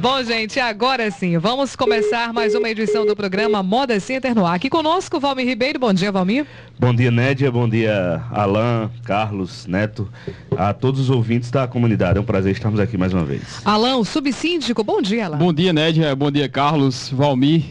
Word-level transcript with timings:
Bom, 0.00 0.22
gente, 0.22 0.58
agora 0.58 1.10
sim, 1.10 1.36
vamos 1.36 1.76
começar 1.76 2.32
mais 2.32 2.54
uma 2.54 2.70
edição 2.70 3.04
do 3.04 3.14
programa 3.14 3.62
Moda 3.62 4.00
Center 4.00 4.34
no 4.34 4.46
ar. 4.46 4.54
Aqui 4.54 4.70
conosco, 4.70 5.20
Valmir 5.20 5.46
Ribeiro. 5.46 5.78
Bom 5.78 5.92
dia, 5.92 6.10
Valmir. 6.10 6.46
Bom 6.78 6.94
dia, 6.94 7.10
Nédia. 7.10 7.52
Bom 7.52 7.68
dia, 7.68 8.22
Alain, 8.32 8.88
Carlos, 9.04 9.66
Neto, 9.66 10.08
a 10.56 10.72
todos 10.72 11.00
os 11.00 11.10
ouvintes 11.10 11.50
da 11.50 11.68
comunidade. 11.68 12.16
É 12.16 12.20
um 12.20 12.24
prazer 12.24 12.52
estarmos 12.52 12.80
aqui 12.80 12.96
mais 12.96 13.12
uma 13.12 13.26
vez. 13.26 13.60
Alain, 13.62 13.92
o 13.92 14.02
subsíndico. 14.02 14.82
Bom 14.82 15.02
dia, 15.02 15.26
Alain. 15.26 15.38
Bom 15.38 15.52
dia, 15.52 15.70
Nédia. 15.70 16.16
Bom 16.16 16.30
dia, 16.30 16.48
Carlos, 16.48 17.10
Valmir, 17.10 17.64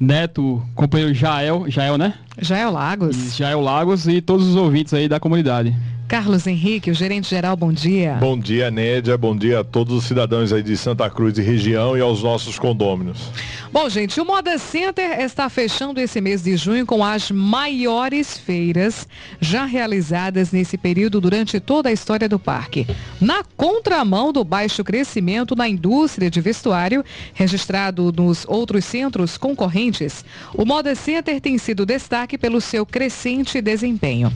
Neto, 0.00 0.62
companheiro 0.74 1.12
Jael, 1.12 1.66
Jael, 1.68 1.98
né? 1.98 2.14
Jael 2.40 2.70
Lagos. 2.70 3.36
Jael 3.36 3.60
Lagos 3.60 4.08
e 4.08 4.22
todos 4.22 4.48
os 4.48 4.56
ouvintes 4.56 4.94
aí 4.94 5.08
da 5.10 5.20
comunidade. 5.20 5.76
Carlos 6.08 6.46
Henrique, 6.46 6.90
o 6.90 6.94
gerente 6.94 7.28
geral, 7.28 7.56
bom 7.56 7.72
dia. 7.72 8.14
Bom 8.20 8.38
dia, 8.38 8.70
Nédia. 8.70 9.18
Bom 9.18 9.36
dia 9.36 9.60
a 9.60 9.64
todos 9.64 9.92
os 9.92 10.04
cidadãos 10.04 10.52
aí 10.52 10.62
de 10.62 10.76
Santa 10.76 11.10
Cruz 11.10 11.36
e 11.36 11.42
região 11.42 11.96
e 11.96 12.00
aos 12.00 12.22
nossos 12.22 12.58
condôminos. 12.58 13.30
Bom, 13.72 13.88
gente, 13.88 14.20
o 14.20 14.24
Moda 14.24 14.56
Center 14.56 15.20
está 15.20 15.48
fechando 15.50 16.00
esse 16.00 16.20
mês 16.20 16.44
de 16.44 16.56
junho 16.56 16.86
com 16.86 17.04
as 17.04 17.30
maiores 17.30 18.38
feiras 18.38 19.06
já 19.40 19.64
realizadas 19.64 20.52
nesse 20.52 20.78
período 20.78 21.20
durante 21.20 21.58
toda 21.58 21.88
a 21.88 21.92
história 21.92 22.28
do 22.28 22.38
parque. 22.38 22.86
Na 23.20 23.42
contramão 23.56 24.32
do 24.32 24.44
baixo 24.44 24.84
crescimento 24.84 25.56
na 25.56 25.68
indústria 25.68 26.30
de 26.30 26.40
vestuário, 26.40 27.04
registrado 27.34 28.12
nos 28.12 28.44
outros 28.46 28.84
centros 28.84 29.36
concorrentes, 29.36 30.24
o 30.54 30.64
Moda 30.64 30.94
Center 30.94 31.40
tem 31.40 31.58
sido 31.58 31.84
destaque 31.84 32.38
pelo 32.38 32.60
seu 32.60 32.86
crescente 32.86 33.60
desempenho. 33.60 34.32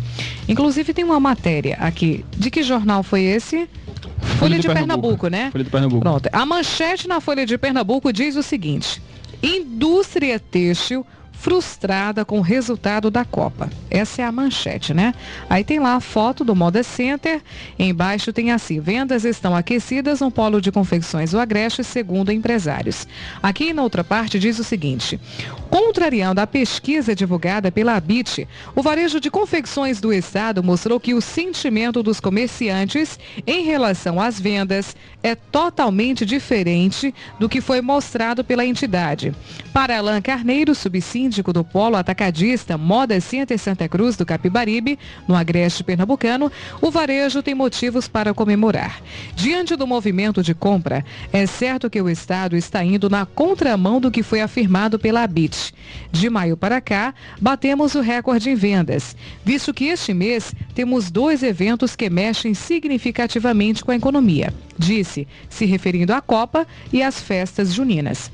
Inclusive, 0.51 0.93
tem 0.93 1.05
uma 1.05 1.21
matéria 1.21 1.77
aqui. 1.81 2.25
De 2.37 2.51
que 2.51 2.63
jornal 2.63 3.03
foi 3.03 3.23
esse? 3.23 3.69
Folha, 4.21 4.37
Folha 4.37 4.57
de, 4.57 4.63
de 4.63 4.67
Pernambuco. 4.67 5.29
Pernambuco, 5.29 5.29
né? 5.29 5.51
Folha 5.53 5.65
de 5.65 5.71
Pernambuco. 5.71 6.01
Pronto. 6.01 6.29
A 6.33 6.45
manchete 6.45 7.07
na 7.07 7.21
Folha 7.21 7.47
de 7.47 7.57
Pernambuco 7.57 8.13
diz 8.13 8.35
o 8.35 8.43
seguinte: 8.43 9.01
Indústria 9.43 10.41
têxtil 10.41 11.07
frustrada 11.41 12.23
com 12.23 12.39
o 12.39 12.43
resultado 12.43 13.11
da 13.11 13.25
Copa. 13.25 13.71
Essa 13.91 14.21
é 14.21 14.25
a 14.27 14.31
manchete, 14.31 14.93
né? 14.93 15.15
Aí 15.49 15.65
tem 15.65 15.81
lá 15.81 15.95
a 15.95 16.01
foto 16.01 16.45
do 16.45 16.55
Moda 16.55 16.83
Center. 16.83 17.41
Embaixo 17.79 18.31
tem 18.31 18.53
assim: 18.53 18.79
vendas 18.79 19.25
estão 19.25 19.57
aquecidas 19.57 20.21
no 20.21 20.31
polo 20.31 20.61
de 20.61 20.71
confecções 20.71 21.31
do 21.31 21.41
Agreste, 21.41 21.83
segundo 21.83 22.31
empresários. 22.31 23.09
Aqui 23.43 23.73
na 23.73 23.83
outra 23.83 24.05
parte 24.05 24.39
diz 24.39 24.59
o 24.59 24.65
seguinte: 24.65 25.19
contrariando 25.71 26.43
a 26.43 26.47
pesquisa 26.47 27.15
divulgada 27.15 27.73
pela 27.73 27.95
ABIT, 27.95 28.47
o 28.77 28.83
varejo 28.83 29.19
de 29.19 29.31
confecções 29.31 29.99
do 29.99 30.13
Estado 30.13 30.63
mostrou 30.63 31.01
que 31.01 31.15
o 31.15 31.23
sentimento 31.23 32.03
dos 32.03 32.21
comerciantes 32.21 33.19
em 33.47 33.65
relação 33.65 34.21
às 34.21 34.39
vendas 34.39 34.95
é 35.23 35.35
totalmente 35.35 36.25
diferente 36.27 37.15
do 37.39 37.49
que 37.49 37.61
foi 37.61 37.81
mostrado 37.81 38.43
pela 38.45 38.65
entidade. 38.65 39.35
Para 39.73 39.99
Alain 39.99 40.21
Carneiro, 40.21 40.75
subsíndico 40.75 41.21
síndico 41.21 41.53
do 41.53 41.63
Polo 41.63 41.97
Atacadista 41.97 42.79
Moda 42.79 43.21
Center 43.21 43.59
Santa 43.59 43.89
Cruz 43.89 44.17
do 44.17 44.25
Capibaribe, 44.25 44.99
no 45.29 45.35
Agreste 45.35 45.85
Pernambucano, 45.85 46.51
o 46.81 46.91
varejo 46.91 47.43
tem 47.43 47.55
motivos 47.55 48.09
para 48.09 48.33
comemorar. 48.33 49.01
Diante 49.35 49.77
do 49.77 49.87
movimento 49.87 50.43
de 50.43 50.55
compra, 50.55 51.05
é 51.33 51.47
certo 51.47 51.91
que 51.91 52.01
o 52.01 52.09
Estado 52.09 52.57
está 52.57 52.85
indo 52.85 53.11
na 53.11 53.27
contramão 53.27 54.01
do 54.01 54.11
que 54.11 54.23
foi 54.23 54.41
afirmado 54.41 54.99
pela 54.99 55.23
ABIT. 55.23 55.75
De 56.11 56.31
maio 56.31 56.57
para 56.57 56.81
cá, 56.81 57.15
batemos 57.41 57.95
o 57.95 58.01
recorde 58.01 58.51
em 58.51 58.55
vendas, 58.55 59.17
visto 59.45 59.75
que 59.75 59.87
este 59.87 60.15
mês 60.15 60.55
temos 60.75 61.11
dois 61.11 61.43
eventos 61.43 61.95
que 61.95 62.09
mexem 62.09 62.55
significativamente 62.55 63.85
com 63.85 63.91
a 63.91 63.97
economia, 63.97 64.53
se 65.49 65.65
referindo 65.65 66.13
à 66.13 66.21
Copa 66.21 66.67
e 66.93 67.03
às 67.03 67.21
festas 67.21 67.73
juninas. 67.73 68.31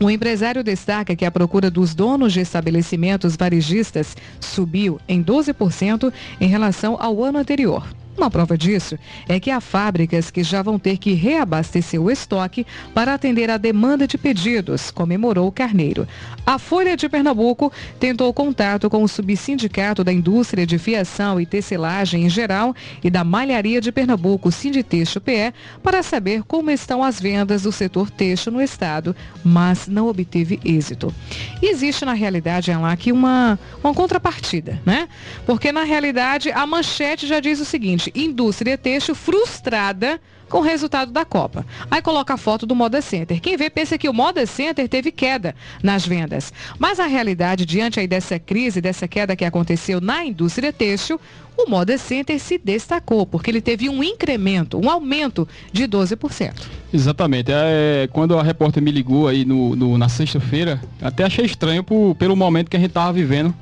O 0.00 0.10
empresário 0.10 0.64
destaca 0.64 1.14
que 1.14 1.24
a 1.24 1.30
procura 1.30 1.70
dos 1.70 1.94
donos 1.94 2.32
de 2.32 2.40
estabelecimentos 2.40 3.36
varejistas 3.36 4.16
subiu 4.40 5.00
em 5.08 5.22
12% 5.22 6.12
em 6.40 6.48
relação 6.48 6.96
ao 6.98 7.22
ano 7.22 7.38
anterior. 7.38 7.86
Uma 8.16 8.30
prova 8.30 8.58
disso 8.58 8.98
é 9.26 9.40
que 9.40 9.50
há 9.50 9.60
fábricas 9.60 10.30
que 10.30 10.42
já 10.42 10.60
vão 10.60 10.78
ter 10.78 10.98
que 10.98 11.12
reabastecer 11.14 12.00
o 12.00 12.10
estoque 12.10 12.66
para 12.92 13.14
atender 13.14 13.50
a 13.50 13.56
demanda 13.56 14.06
de 14.06 14.18
pedidos, 14.18 14.90
comemorou 14.90 15.50
Carneiro. 15.50 16.06
A 16.44 16.58
Folha 16.58 16.96
de 16.96 17.08
Pernambuco 17.08 17.72
tentou 18.00 18.32
contato 18.34 18.90
com 18.90 19.04
o 19.04 19.08
subsindicato 19.08 20.02
da 20.02 20.12
indústria 20.12 20.66
de 20.66 20.76
fiação 20.76 21.40
e 21.40 21.46
tecelagem 21.46 22.24
em 22.24 22.28
geral 22.28 22.74
e 23.02 23.08
da 23.08 23.22
malharia 23.22 23.80
de 23.80 23.92
Pernambuco, 23.92 24.50
Sinditexto 24.50 25.20
PE, 25.20 25.54
para 25.82 26.02
saber 26.02 26.42
como 26.42 26.70
estão 26.70 27.02
as 27.02 27.20
vendas 27.20 27.62
do 27.62 27.70
setor 27.70 28.10
têxtil 28.10 28.52
no 28.52 28.60
estado, 28.60 29.14
mas 29.44 29.86
não 29.86 30.08
obteve 30.08 30.58
êxito. 30.64 31.14
E 31.62 31.70
existe 31.70 32.04
na 32.04 32.12
realidade 32.12 32.72
aqui 32.72 33.12
uma, 33.12 33.56
uma 33.82 33.94
contrapartida, 33.94 34.80
né? 34.84 35.08
Porque 35.46 35.70
na 35.70 35.84
realidade 35.84 36.50
a 36.50 36.66
manchete 36.66 37.26
já 37.26 37.38
diz 37.38 37.60
o 37.60 37.64
seguinte, 37.64 38.10
indústria 38.16 38.76
têxtil 38.76 39.14
frustrada 39.14 40.20
com 40.52 40.58
o 40.58 40.60
resultado 40.60 41.10
da 41.10 41.24
Copa. 41.24 41.64
Aí 41.90 42.02
coloca 42.02 42.34
a 42.34 42.36
foto 42.36 42.66
do 42.66 42.76
Moda 42.76 43.00
Center. 43.00 43.40
Quem 43.40 43.56
vê 43.56 43.70
pensa 43.70 43.96
que 43.96 44.06
o 44.06 44.12
Moda 44.12 44.44
Center 44.44 44.86
teve 44.86 45.10
queda 45.10 45.56
nas 45.82 46.06
vendas. 46.06 46.52
Mas 46.78 47.00
a 47.00 47.06
realidade, 47.06 47.64
diante 47.64 47.98
aí 47.98 48.06
dessa 48.06 48.38
crise, 48.38 48.78
dessa 48.78 49.08
queda 49.08 49.34
que 49.34 49.46
aconteceu 49.46 49.98
na 49.98 50.22
indústria 50.26 50.70
têxtil, 50.70 51.18
o 51.56 51.70
Moda 51.70 51.96
Center 51.96 52.38
se 52.38 52.58
destacou, 52.58 53.24
porque 53.24 53.50
ele 53.50 53.62
teve 53.62 53.88
um 53.88 54.04
incremento, 54.04 54.78
um 54.78 54.90
aumento 54.90 55.48
de 55.72 55.84
12%. 55.84 56.52
Exatamente. 56.92 57.50
É, 57.50 58.06
quando 58.12 58.38
a 58.38 58.42
repórter 58.42 58.82
me 58.82 58.90
ligou 58.90 59.28
aí 59.28 59.46
no, 59.46 59.74
no 59.74 59.96
na 59.96 60.10
sexta-feira, 60.10 60.82
até 61.00 61.24
achei 61.24 61.46
estranho 61.46 61.82
por, 61.82 62.14
pelo 62.16 62.36
momento 62.36 62.68
que 62.68 62.76
a 62.76 62.80
gente 62.80 62.90
estava 62.90 63.10
vivendo 63.10 63.54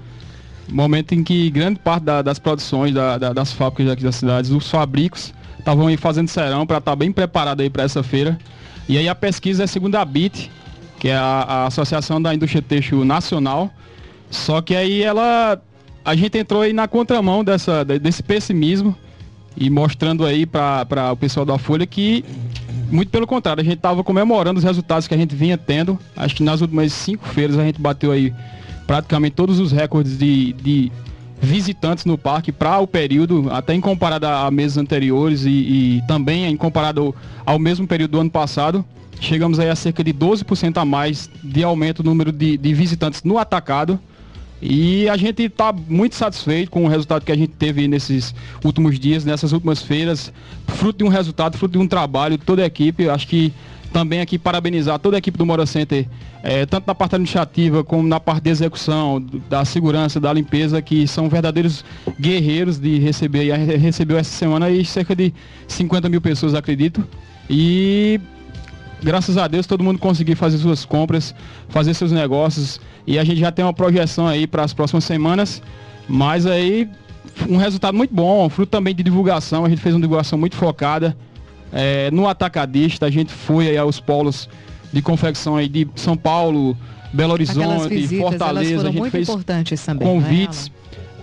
momento 0.68 1.12
em 1.12 1.24
que 1.24 1.50
grande 1.50 1.80
parte 1.80 2.04
da, 2.04 2.22
das 2.22 2.38
produções 2.38 2.94
da, 2.94 3.18
da, 3.18 3.32
das 3.32 3.52
fábricas 3.52 3.92
aqui 3.92 4.04
das 4.04 4.14
cidades, 4.14 4.52
os 4.52 4.70
fabricos, 4.70 5.32
estavam 5.60 5.86
aí 5.86 5.96
fazendo 5.96 6.28
serão 6.28 6.66
para 6.66 6.78
estar 6.78 6.92
tá 6.92 6.96
bem 6.96 7.12
preparado 7.12 7.60
aí 7.60 7.70
para 7.70 7.84
essa 7.84 8.02
feira. 8.02 8.38
E 8.88 8.98
aí 8.98 9.08
a 9.08 9.14
pesquisa 9.14 9.64
é 9.64 9.66
segundo 9.66 9.94
a 9.96 10.04
BIT, 10.04 10.50
que 10.98 11.08
é 11.08 11.14
a, 11.14 11.44
a 11.46 11.66
Associação 11.66 12.20
da 12.20 12.34
Indústria 12.34 12.60
Têxtil 12.60 13.04
Nacional. 13.04 13.70
Só 14.30 14.60
que 14.60 14.74
aí 14.74 15.02
ela 15.02 15.60
a 16.04 16.14
gente 16.16 16.36
entrou 16.38 16.62
aí 16.62 16.72
na 16.72 16.88
contramão 16.88 17.44
dessa, 17.44 17.84
desse 17.84 18.22
pessimismo 18.22 18.96
e 19.56 19.68
mostrando 19.68 20.24
aí 20.24 20.46
para 20.46 21.12
o 21.12 21.16
pessoal 21.16 21.44
da 21.44 21.58
Folha 21.58 21.86
que, 21.86 22.24
muito 22.90 23.10
pelo 23.10 23.26
contrário, 23.26 23.60
a 23.60 23.64
gente 23.64 23.76
estava 23.76 24.02
comemorando 24.02 24.58
os 24.58 24.64
resultados 24.64 25.06
que 25.06 25.14
a 25.14 25.16
gente 25.16 25.34
vinha 25.34 25.58
tendo. 25.58 25.98
Acho 26.16 26.34
que 26.36 26.42
nas 26.42 26.60
últimas 26.60 26.92
cinco 26.92 27.26
feiras 27.28 27.58
a 27.58 27.64
gente 27.64 27.80
bateu 27.80 28.10
aí 28.10 28.32
praticamente 28.86 29.36
todos 29.36 29.60
os 29.60 29.72
recordes 29.72 30.18
de, 30.18 30.52
de 30.54 30.92
visitantes 31.40 32.04
no 32.04 32.18
parque 32.18 32.52
para 32.52 32.78
o 32.78 32.86
período, 32.86 33.50
até 33.50 33.74
em 33.74 33.80
comparado 33.80 34.26
a 34.26 34.50
meses 34.50 34.76
anteriores 34.76 35.44
e, 35.44 35.48
e, 35.48 36.02
também 36.06 36.44
em 36.44 36.56
comparado 36.56 37.14
ao 37.46 37.58
mesmo 37.58 37.86
período 37.86 38.12
do 38.12 38.20
ano 38.20 38.30
passado. 38.30 38.84
Chegamos 39.20 39.58
aí 39.58 39.68
a 39.68 39.76
cerca 39.76 40.04
de 40.04 40.12
12% 40.12 40.76
a 40.78 40.84
mais 40.84 41.30
de 41.42 41.62
aumento 41.62 42.02
no 42.02 42.10
número 42.10 42.32
de, 42.32 42.56
de 42.56 42.74
visitantes 42.74 43.22
no 43.22 43.38
atacado. 43.38 43.98
E 44.62 45.08
a 45.08 45.16
gente 45.16 45.44
está 45.44 45.72
muito 45.72 46.14
satisfeito 46.14 46.70
com 46.70 46.84
o 46.84 46.88
resultado 46.88 47.24
que 47.24 47.32
a 47.32 47.36
gente 47.36 47.52
teve 47.52 47.88
nesses 47.88 48.34
últimos 48.62 48.98
dias, 48.98 49.24
nessas 49.24 49.52
últimas 49.52 49.80
feiras, 49.80 50.30
fruto 50.66 50.98
de 50.98 51.04
um 51.04 51.08
resultado, 51.08 51.56
fruto 51.56 51.72
de 51.72 51.78
um 51.78 51.88
trabalho 51.88 52.36
de 52.36 52.44
toda 52.44 52.62
a 52.62 52.66
equipe. 52.66 53.08
Acho 53.08 53.26
que 53.26 53.54
também 53.92 54.20
aqui 54.20 54.38
parabenizar 54.38 54.98
toda 54.98 55.16
a 55.16 55.18
equipe 55.18 55.36
do 55.36 55.44
Mora 55.44 55.66
Center, 55.66 56.06
é, 56.42 56.64
tanto 56.64 56.86
na 56.86 56.94
parte 56.94 57.14
administrativa 57.16 57.84
como 57.84 58.06
na 58.06 58.20
parte 58.20 58.44
de 58.44 58.50
execução, 58.50 59.20
da 59.48 59.64
segurança, 59.64 60.20
da 60.20 60.32
limpeza, 60.32 60.80
que 60.80 61.06
são 61.06 61.28
verdadeiros 61.28 61.84
guerreiros 62.18 62.78
de 62.78 62.98
receber. 62.98 63.44
E 63.44 63.76
recebeu 63.76 64.16
essa 64.16 64.30
semana 64.30 64.66
aí 64.66 64.84
cerca 64.84 65.14
de 65.14 65.32
50 65.68 66.08
mil 66.08 66.20
pessoas, 66.20 66.54
acredito. 66.54 67.04
E 67.48 68.20
graças 69.02 69.36
a 69.36 69.48
Deus 69.48 69.66
todo 69.66 69.82
mundo 69.82 69.98
conseguiu 69.98 70.36
fazer 70.36 70.58
suas 70.58 70.84
compras, 70.84 71.34
fazer 71.68 71.94
seus 71.94 72.12
negócios. 72.12 72.80
E 73.06 73.18
a 73.18 73.24
gente 73.24 73.40
já 73.40 73.50
tem 73.50 73.64
uma 73.64 73.74
projeção 73.74 74.26
aí 74.26 74.46
para 74.46 74.62
as 74.62 74.72
próximas 74.72 75.04
semanas. 75.04 75.62
Mas 76.08 76.46
aí 76.46 76.88
um 77.48 77.56
resultado 77.56 77.96
muito 77.96 78.14
bom, 78.14 78.48
fruto 78.48 78.70
também 78.70 78.94
de 78.94 79.02
divulgação. 79.02 79.64
A 79.64 79.68
gente 79.68 79.80
fez 79.80 79.94
uma 79.94 80.00
divulgação 80.00 80.38
muito 80.38 80.56
focada. 80.56 81.16
É, 81.72 82.10
no 82.10 82.28
atacadista, 82.28 83.06
a 83.06 83.10
gente 83.10 83.32
foi 83.32 83.68
aí 83.68 83.78
aos 83.78 84.00
polos 84.00 84.48
de 84.92 85.00
confecção 85.00 85.56
aí 85.56 85.68
de 85.68 85.86
São 85.94 86.16
Paulo, 86.16 86.76
Belo 87.12 87.32
Horizonte, 87.32 87.88
visitas, 87.88 88.28
Fortaleza. 88.28 88.88
a 88.88 88.90
gente 88.90 89.10
fez 89.10 89.28
também, 89.84 90.08
é, 90.08 90.10
convites. 90.10 90.70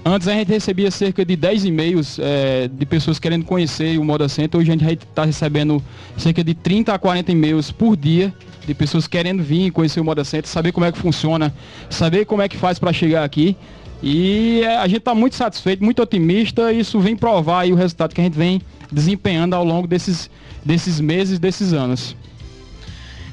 Antes 0.06 0.28
a 0.30 0.34
gente 0.34 0.48
recebia 0.48 0.90
cerca 0.90 1.26
de 1.26 1.36
10 1.36 1.66
e-mails 1.66 2.18
é, 2.18 2.70
de 2.72 2.86
pessoas 2.86 3.20
querendo 3.20 3.44
conhecer 3.44 4.00
o 4.00 4.06
Moda 4.06 4.30
Center. 4.30 4.58
Hoje 4.58 4.72
a 4.72 4.78
gente 4.78 4.94
está 4.94 5.26
recebendo 5.26 5.84
cerca 6.16 6.42
de 6.42 6.54
30 6.54 6.94
a 6.94 6.98
40 6.98 7.30
e-mails 7.32 7.72
por 7.72 7.98
dia 7.98 8.34
de 8.66 8.74
pessoas 8.74 9.08
querendo 9.08 9.44
vir 9.44 9.72
conhecer 9.72 10.00
o 10.00 10.06
Moda 10.06 10.24
Center, 10.24 10.50
saber 10.50 10.72
como 10.72 10.86
é 10.86 10.92
que 10.92 10.98
funciona, 10.98 11.54
saber 11.90 12.26
como 12.26 12.42
é 12.42 12.50
que 12.50 12.58
faz 12.58 12.80
para 12.80 12.94
chegar 12.94 13.24
aqui. 13.24 13.56
E 14.02 14.62
é, 14.64 14.78
a 14.78 14.88
gente 14.88 15.00
está 15.00 15.16
muito 15.16 15.36
satisfeito, 15.36 15.84
muito 15.84 16.02
otimista. 16.02 16.72
E 16.72 16.80
isso 16.80 17.00
vem 17.00 17.16
provar 17.16 17.62
aí 17.62 17.74
o 17.74 17.76
resultado 17.76 18.14
que 18.14 18.22
a 18.22 18.24
gente 18.24 18.38
vem 18.38 18.62
desempenhando 18.92 19.56
ao 19.56 19.64
longo 19.64 19.88
desses, 19.88 20.30
desses 20.64 21.00
meses, 21.00 21.40
desses 21.40 21.74
anos. 21.74 22.16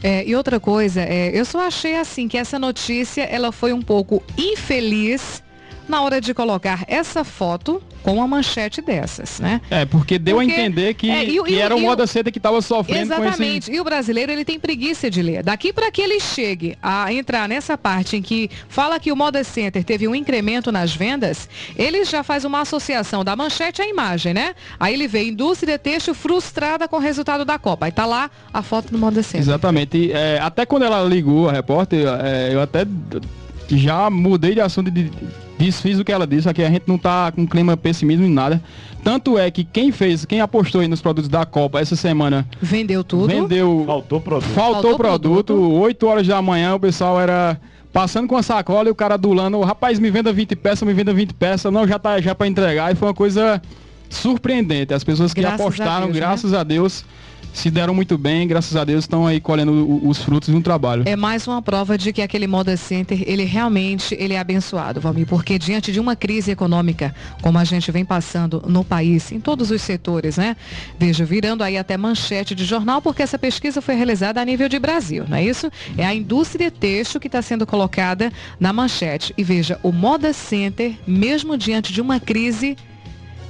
É, 0.03 0.27
e 0.27 0.35
outra 0.35 0.61
coisa, 0.61 1.01
é, 1.01 1.31
eu 1.33 1.45
só 1.45 1.67
achei 1.67 1.97
assim 1.97 2.29
que 2.29 2.37
essa 2.37 2.59
notícia 2.59 3.23
ela 3.23 3.51
foi 3.51 3.73
um 3.73 3.81
pouco 3.81 4.23
infeliz 4.37 5.43
na 5.89 6.03
hora 6.03 6.21
de 6.21 6.33
colocar 6.33 6.85
essa 6.87 7.25
foto 7.25 7.83
com 8.03 8.15
uma 8.15 8.29
manchete 8.29 8.83
dessas, 8.83 9.41
né? 9.41 9.63
É, 9.71 9.87
porque 9.87 10.19
deu 10.19 10.37
porque, 10.37 10.53
a 10.53 10.55
entender 10.55 10.95
que, 10.95 11.11
é, 11.11 11.25
e, 11.25 11.43
que 11.43 11.53
e, 11.53 11.59
era 11.59 11.75
o 11.75 11.81
moda 11.81 12.07
seda 12.07 12.31
que 12.31 12.39
estava 12.39 12.61
sofrendo 12.61 13.15
Exatamente. 13.15 13.71
Esse... 13.71 13.73
E 13.73 13.81
o 13.81 13.85
brasileiro, 13.85 14.31
ele 14.31 14.45
tem 14.45 14.61
preguiça 14.61 15.11
de 15.11 15.23
ler. 15.23 15.43
Daqui 15.43 15.73
para 15.73 15.91
que 15.91 16.03
ele 16.03 16.21
chegue 16.21 16.77
a 16.83 17.11
entrar 17.13 17.49
nessa 17.49 17.79
parte 17.79 18.17
em 18.17 18.23
que 18.23 18.51
fala 18.69 19.01
que 19.01 19.11
o 19.11 19.17
Moda 19.17 19.43
Center 19.43 19.83
teve 19.83 20.07
um 20.07 20.15
incremento 20.15 20.71
nas 20.71 20.95
vendas, 20.95 21.49
ele 21.77 22.05
já 22.05 22.23
faz 22.23 22.45
uma 22.45 22.61
associação 22.61 23.25
da 23.25 23.35
manchete 23.35 23.81
à 23.81 23.89
imagem, 23.89 24.35
né? 24.35 24.55
Aí 24.79 24.93
ele 24.93 25.09
vê 25.09 25.25
indústria 25.25 25.79
têxtil 25.79 26.15
frustrada 26.15 26.87
com 26.87 26.97
o 26.97 27.01
resultado 27.01 27.45
da 27.45 27.59
Copa. 27.59 27.87
Aí 27.87 27.93
tá 27.93 28.05
lá 28.05 28.31
a 28.53 28.63
foto 28.63 28.91
do 28.93 28.99
Moda 28.99 29.23
Center. 29.23 29.41
Exatamente. 29.41 29.97
E, 29.97 30.13
é, 30.13 30.39
até 30.41 30.67
quando 30.67 30.83
ela 30.83 31.03
ligou, 31.05 31.49
a 31.49 31.53
repórter, 31.53 32.07
é, 32.23 32.53
eu 32.53 32.61
até 32.61 32.87
já 33.71 34.11
mudei 34.11 34.55
de 34.55 34.61
assunto 34.61 34.91
de 34.91 35.11
desfiz 35.59 35.99
o 35.99 36.05
que 36.05 36.13
ela 36.13 36.27
disse, 36.27 36.49
aqui 36.49 36.63
a 36.63 36.71
gente 36.71 36.85
não 36.87 36.99
tá 36.99 37.31
com 37.33 37.47
clima 37.47 37.77
pessimismo 37.77 38.25
em 38.25 38.31
nada. 38.31 38.63
Tanto 39.03 39.39
é 39.39 39.51
que 39.51 39.65
quem 39.65 39.93
fez, 39.93 40.25
quem 40.25 40.41
apostou 40.41 40.81
aí 40.81 40.89
nos 40.89 41.01
produtos 41.01 41.29
da 41.29 41.45
Copa 41.45 41.81
essa 41.81 41.97
semana. 41.97 42.47
Vendeu 42.61 43.05
tudo. 43.05 43.29
Vendeu. 43.29 43.85
Faltou 43.87 44.21
produto. 44.21 44.51
Faltou, 44.51 44.75
faltou 44.75 44.97
produto. 44.97 45.55
produto. 45.55 45.81
8 45.81 46.07
horas 46.07 46.27
da 46.27 46.41
manhã 46.41 46.75
o 46.75 46.81
pessoal 46.81 47.21
era 47.21 47.61
passando 47.93 48.27
com 48.27 48.37
a 48.37 48.43
sacola 48.43 48.89
e 48.89 48.91
o 48.91 48.95
cara 48.95 49.15
adulando, 49.15 49.61
rapaz, 49.61 50.01
me 50.01 50.11
venda 50.11 50.33
20 50.33 50.57
peças, 50.57 50.83
me 50.83 50.93
venda 50.93 51.15
20 51.15 51.33
peças, 51.35 51.73
não, 51.73 51.87
já 51.87 51.97
tá 51.97 52.21
já 52.21 52.35
para 52.35 52.49
entregar. 52.49 52.93
E 52.93 52.97
foi 52.97 53.07
uma 53.09 53.15
coisa 53.15 53.63
surpreendente. 54.11 54.93
As 54.93 55.05
pessoas 55.05 55.33
que 55.33 55.41
graças 55.41 55.61
apostaram, 55.61 56.05
a 56.05 56.07
Deus, 56.07 56.17
graças 56.17 56.53
né? 56.53 56.59
a 56.59 56.65
Deus, 56.65 57.05
se 57.55 57.71
deram 57.71 57.95
muito 57.95 58.19
bem, 58.19 58.47
graças 58.47 58.77
a 58.77 58.85
Deus 58.85 59.05
estão 59.05 59.27
aí 59.27 59.41
colhendo 59.41 60.07
os 60.07 60.19
frutos 60.19 60.51
de 60.51 60.57
um 60.57 60.61
trabalho. 60.61 61.05
É 61.07 61.15
mais 61.15 61.47
uma 61.47 61.63
prova 61.63 61.97
de 61.97 62.13
que 62.13 62.21
aquele 62.21 62.49
Moda 62.49 62.77
Center, 62.77 63.23
ele 63.27 63.45
realmente 63.45 64.15
ele 64.19 64.35
é 64.35 64.39
abençoado, 64.39 65.01
Valmir, 65.01 65.27
porque 65.27 65.57
diante 65.57 65.93
de 65.93 66.01
uma 66.01 66.17
crise 66.17 66.51
econômica, 66.51 67.15
como 67.41 67.57
a 67.57 67.65
gente 67.65 67.91
vem 67.93 68.05
passando 68.05 68.63
no 68.67 68.85
país, 68.85 69.31
em 69.31 69.39
todos 69.39 69.71
os 69.71 69.81
setores, 69.81 70.37
né? 70.37 70.57
Veja, 70.99 71.25
virando 71.25 71.63
aí 71.63 71.79
até 71.79 71.97
manchete 71.97 72.57
de 72.57 72.65
jornal, 72.65 73.01
porque 73.01 73.23
essa 73.23 73.39
pesquisa 73.39 73.81
foi 73.81 73.95
realizada 73.95 74.41
a 74.41 74.45
nível 74.45 74.69
de 74.69 74.79
Brasil, 74.81 75.25
não 75.29 75.37
é 75.37 75.45
isso? 75.45 75.71
É 75.97 76.05
a 76.05 76.15
indústria 76.15 76.73
têxtil 76.73 77.21
que 77.21 77.29
está 77.29 77.41
sendo 77.41 77.65
colocada 77.65 78.33
na 78.59 78.73
manchete. 78.73 79.33
E 79.39 79.45
veja, 79.45 79.79
o 79.81 79.93
Moda 79.93 80.33
Center, 80.33 80.93
mesmo 81.07 81.57
diante 81.57 81.93
de 81.93 82.01
uma 82.01 82.19
crise 82.19 82.77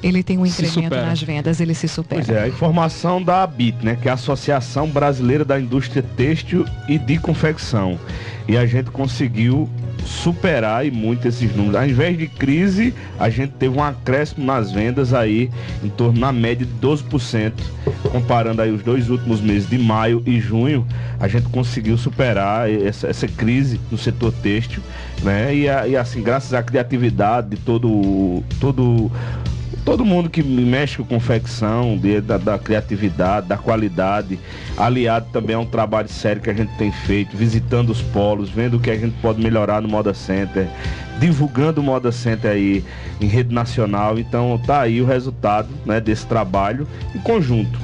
ele 0.04 0.22
tem 0.22 0.36
um 0.36 0.44
incremento 0.44 0.94
nas 0.94 1.22
vendas, 1.22 1.60
ele 1.60 1.74
se 1.74 1.88
supera. 1.88 2.22
Pois 2.22 2.36
é, 2.36 2.42
a 2.42 2.48
informação 2.48 3.22
da 3.22 3.42
ABIT, 3.42 3.78
né, 3.82 3.96
que 4.00 4.06
é 4.06 4.10
a 4.10 4.14
Associação 4.14 4.86
Brasileira 4.86 5.46
da 5.46 5.58
Indústria 5.58 6.04
Têxtil 6.16 6.66
e 6.86 6.98
de 6.98 7.18
Confecção. 7.18 7.98
E 8.46 8.58
a 8.58 8.66
gente 8.66 8.90
conseguiu 8.90 9.66
superar 10.04 10.84
e 10.84 10.90
muito 10.90 11.26
esses 11.26 11.56
números. 11.56 11.76
Ao 11.76 11.86
invés 11.86 12.18
de 12.18 12.26
crise, 12.26 12.92
a 13.18 13.30
gente 13.30 13.52
teve 13.52 13.74
um 13.74 13.82
acréscimo 13.82 14.44
nas 14.44 14.70
vendas 14.70 15.14
aí 15.14 15.50
em 15.82 15.88
torno 15.88 16.20
na 16.20 16.30
média 16.30 16.66
de 16.66 16.86
12%, 16.86 17.52
comparando 18.12 18.60
aí 18.60 18.70
os 18.70 18.82
dois 18.82 19.08
últimos 19.08 19.40
meses 19.40 19.66
de 19.66 19.78
maio 19.78 20.22
e 20.26 20.38
junho, 20.38 20.86
a 21.18 21.26
gente 21.26 21.48
conseguiu 21.48 21.96
superar 21.96 22.70
essa, 22.70 23.08
essa 23.08 23.26
crise 23.26 23.80
no 23.90 23.96
setor 23.96 24.30
têxtil, 24.42 24.82
né? 25.22 25.54
E, 25.54 25.62
e 25.62 25.96
assim, 25.96 26.22
graças 26.22 26.52
à 26.52 26.62
criatividade 26.62 27.48
de 27.48 27.56
todo 27.56 28.42
todo 28.60 29.10
todo 29.84 30.04
mundo 30.04 30.30
que 30.30 30.42
mexe 30.42 30.96
com 30.96 31.04
confecção, 31.04 31.98
de, 31.98 32.20
da, 32.20 32.38
da, 32.38 32.58
criatividade, 32.58 33.46
da 33.46 33.56
qualidade, 33.56 34.38
aliado 34.76 35.26
também 35.32 35.54
a 35.54 35.58
um 35.58 35.66
trabalho 35.66 36.08
sério 36.08 36.40
que 36.40 36.50
a 36.50 36.54
gente 36.54 36.74
tem 36.76 36.90
feito, 36.90 37.36
visitando 37.36 37.90
os 37.90 38.00
polos, 38.00 38.48
vendo 38.48 38.78
o 38.78 38.80
que 38.80 38.90
a 38.90 38.96
gente 38.96 39.14
pode 39.20 39.42
melhorar 39.42 39.82
no 39.82 39.88
Moda 39.88 40.14
Center, 40.14 40.66
divulgando 41.18 41.80
o 41.80 41.84
Moda 41.84 42.10
Center 42.10 42.50
aí 42.50 42.82
em 43.20 43.26
rede 43.26 43.54
nacional. 43.54 44.18
Então 44.18 44.58
tá 44.66 44.80
aí 44.80 45.02
o 45.02 45.06
resultado 45.06 45.68
né, 45.84 46.00
desse 46.00 46.26
trabalho 46.26 46.88
em 47.14 47.18
conjunto. 47.18 47.78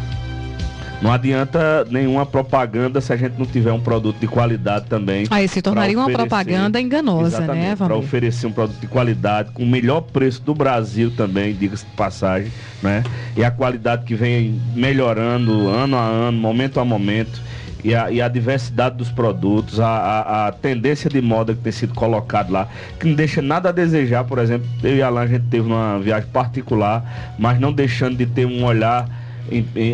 Não 1.01 1.11
adianta 1.11 1.87
nenhuma 1.91 2.27
propaganda 2.27 3.01
se 3.01 3.11
a 3.13 3.17
gente 3.17 3.39
não 3.39 3.47
tiver 3.47 3.73
um 3.73 3.81
produto 3.81 4.19
de 4.19 4.27
qualidade 4.27 4.85
também. 4.87 5.27
Aí 5.31 5.49
se 5.49 5.63
tornaria 5.63 5.97
uma 5.97 6.11
propaganda 6.11 6.79
enganosa, 6.79 7.41
né, 7.41 7.75
Para 7.75 7.97
oferecer 7.97 8.47
um 8.47 8.53
produto 8.53 8.79
de 8.79 8.87
qualidade 8.87 9.51
com 9.53 9.63
o 9.63 9.67
melhor 9.67 10.03
preço 10.03 10.43
do 10.43 10.55
Brasil 10.55 11.11
também, 11.17 11.55
diga-se 11.55 11.87
de 11.87 11.93
passagem, 11.93 12.53
né? 12.83 13.03
E 13.35 13.43
a 13.43 13.51
qualidade 13.51 14.05
que 14.05 14.15
vem 14.15 14.61
melhorando 14.75 15.69
ano 15.69 15.97
a 15.97 16.05
ano, 16.05 16.39
momento 16.39 16.79
a 16.79 16.85
momento. 16.85 17.41
E 17.83 17.95
a, 17.95 18.11
e 18.11 18.21
a, 18.21 18.29
diversidade 18.29 18.97
dos 18.99 19.09
produtos, 19.09 19.81
a, 19.81 19.87
a, 19.87 20.49
a, 20.49 20.53
tendência 20.53 21.09
de 21.09 21.23
moda 21.23 21.55
que 21.55 21.63
tem 21.63 21.73
sido 21.73 21.95
colocado 21.95 22.51
lá, 22.51 22.69
que 22.99 23.07
não 23.07 23.15
deixa 23.15 23.41
nada 23.41 23.71
a 23.71 23.73
desejar, 23.73 24.23
por 24.25 24.39
exemplo, 24.39 24.69
eu 24.83 24.97
e 24.97 25.03
a 25.03 25.07
Alan, 25.07 25.23
a 25.23 25.27
gente 25.27 25.47
teve 25.47 25.67
uma 25.67 25.99
viagem 25.99 26.29
particular, 26.29 27.35
mas 27.39 27.59
não 27.59 27.73
deixando 27.73 28.19
de 28.19 28.27
ter 28.27 28.45
um 28.45 28.67
olhar 28.67 29.09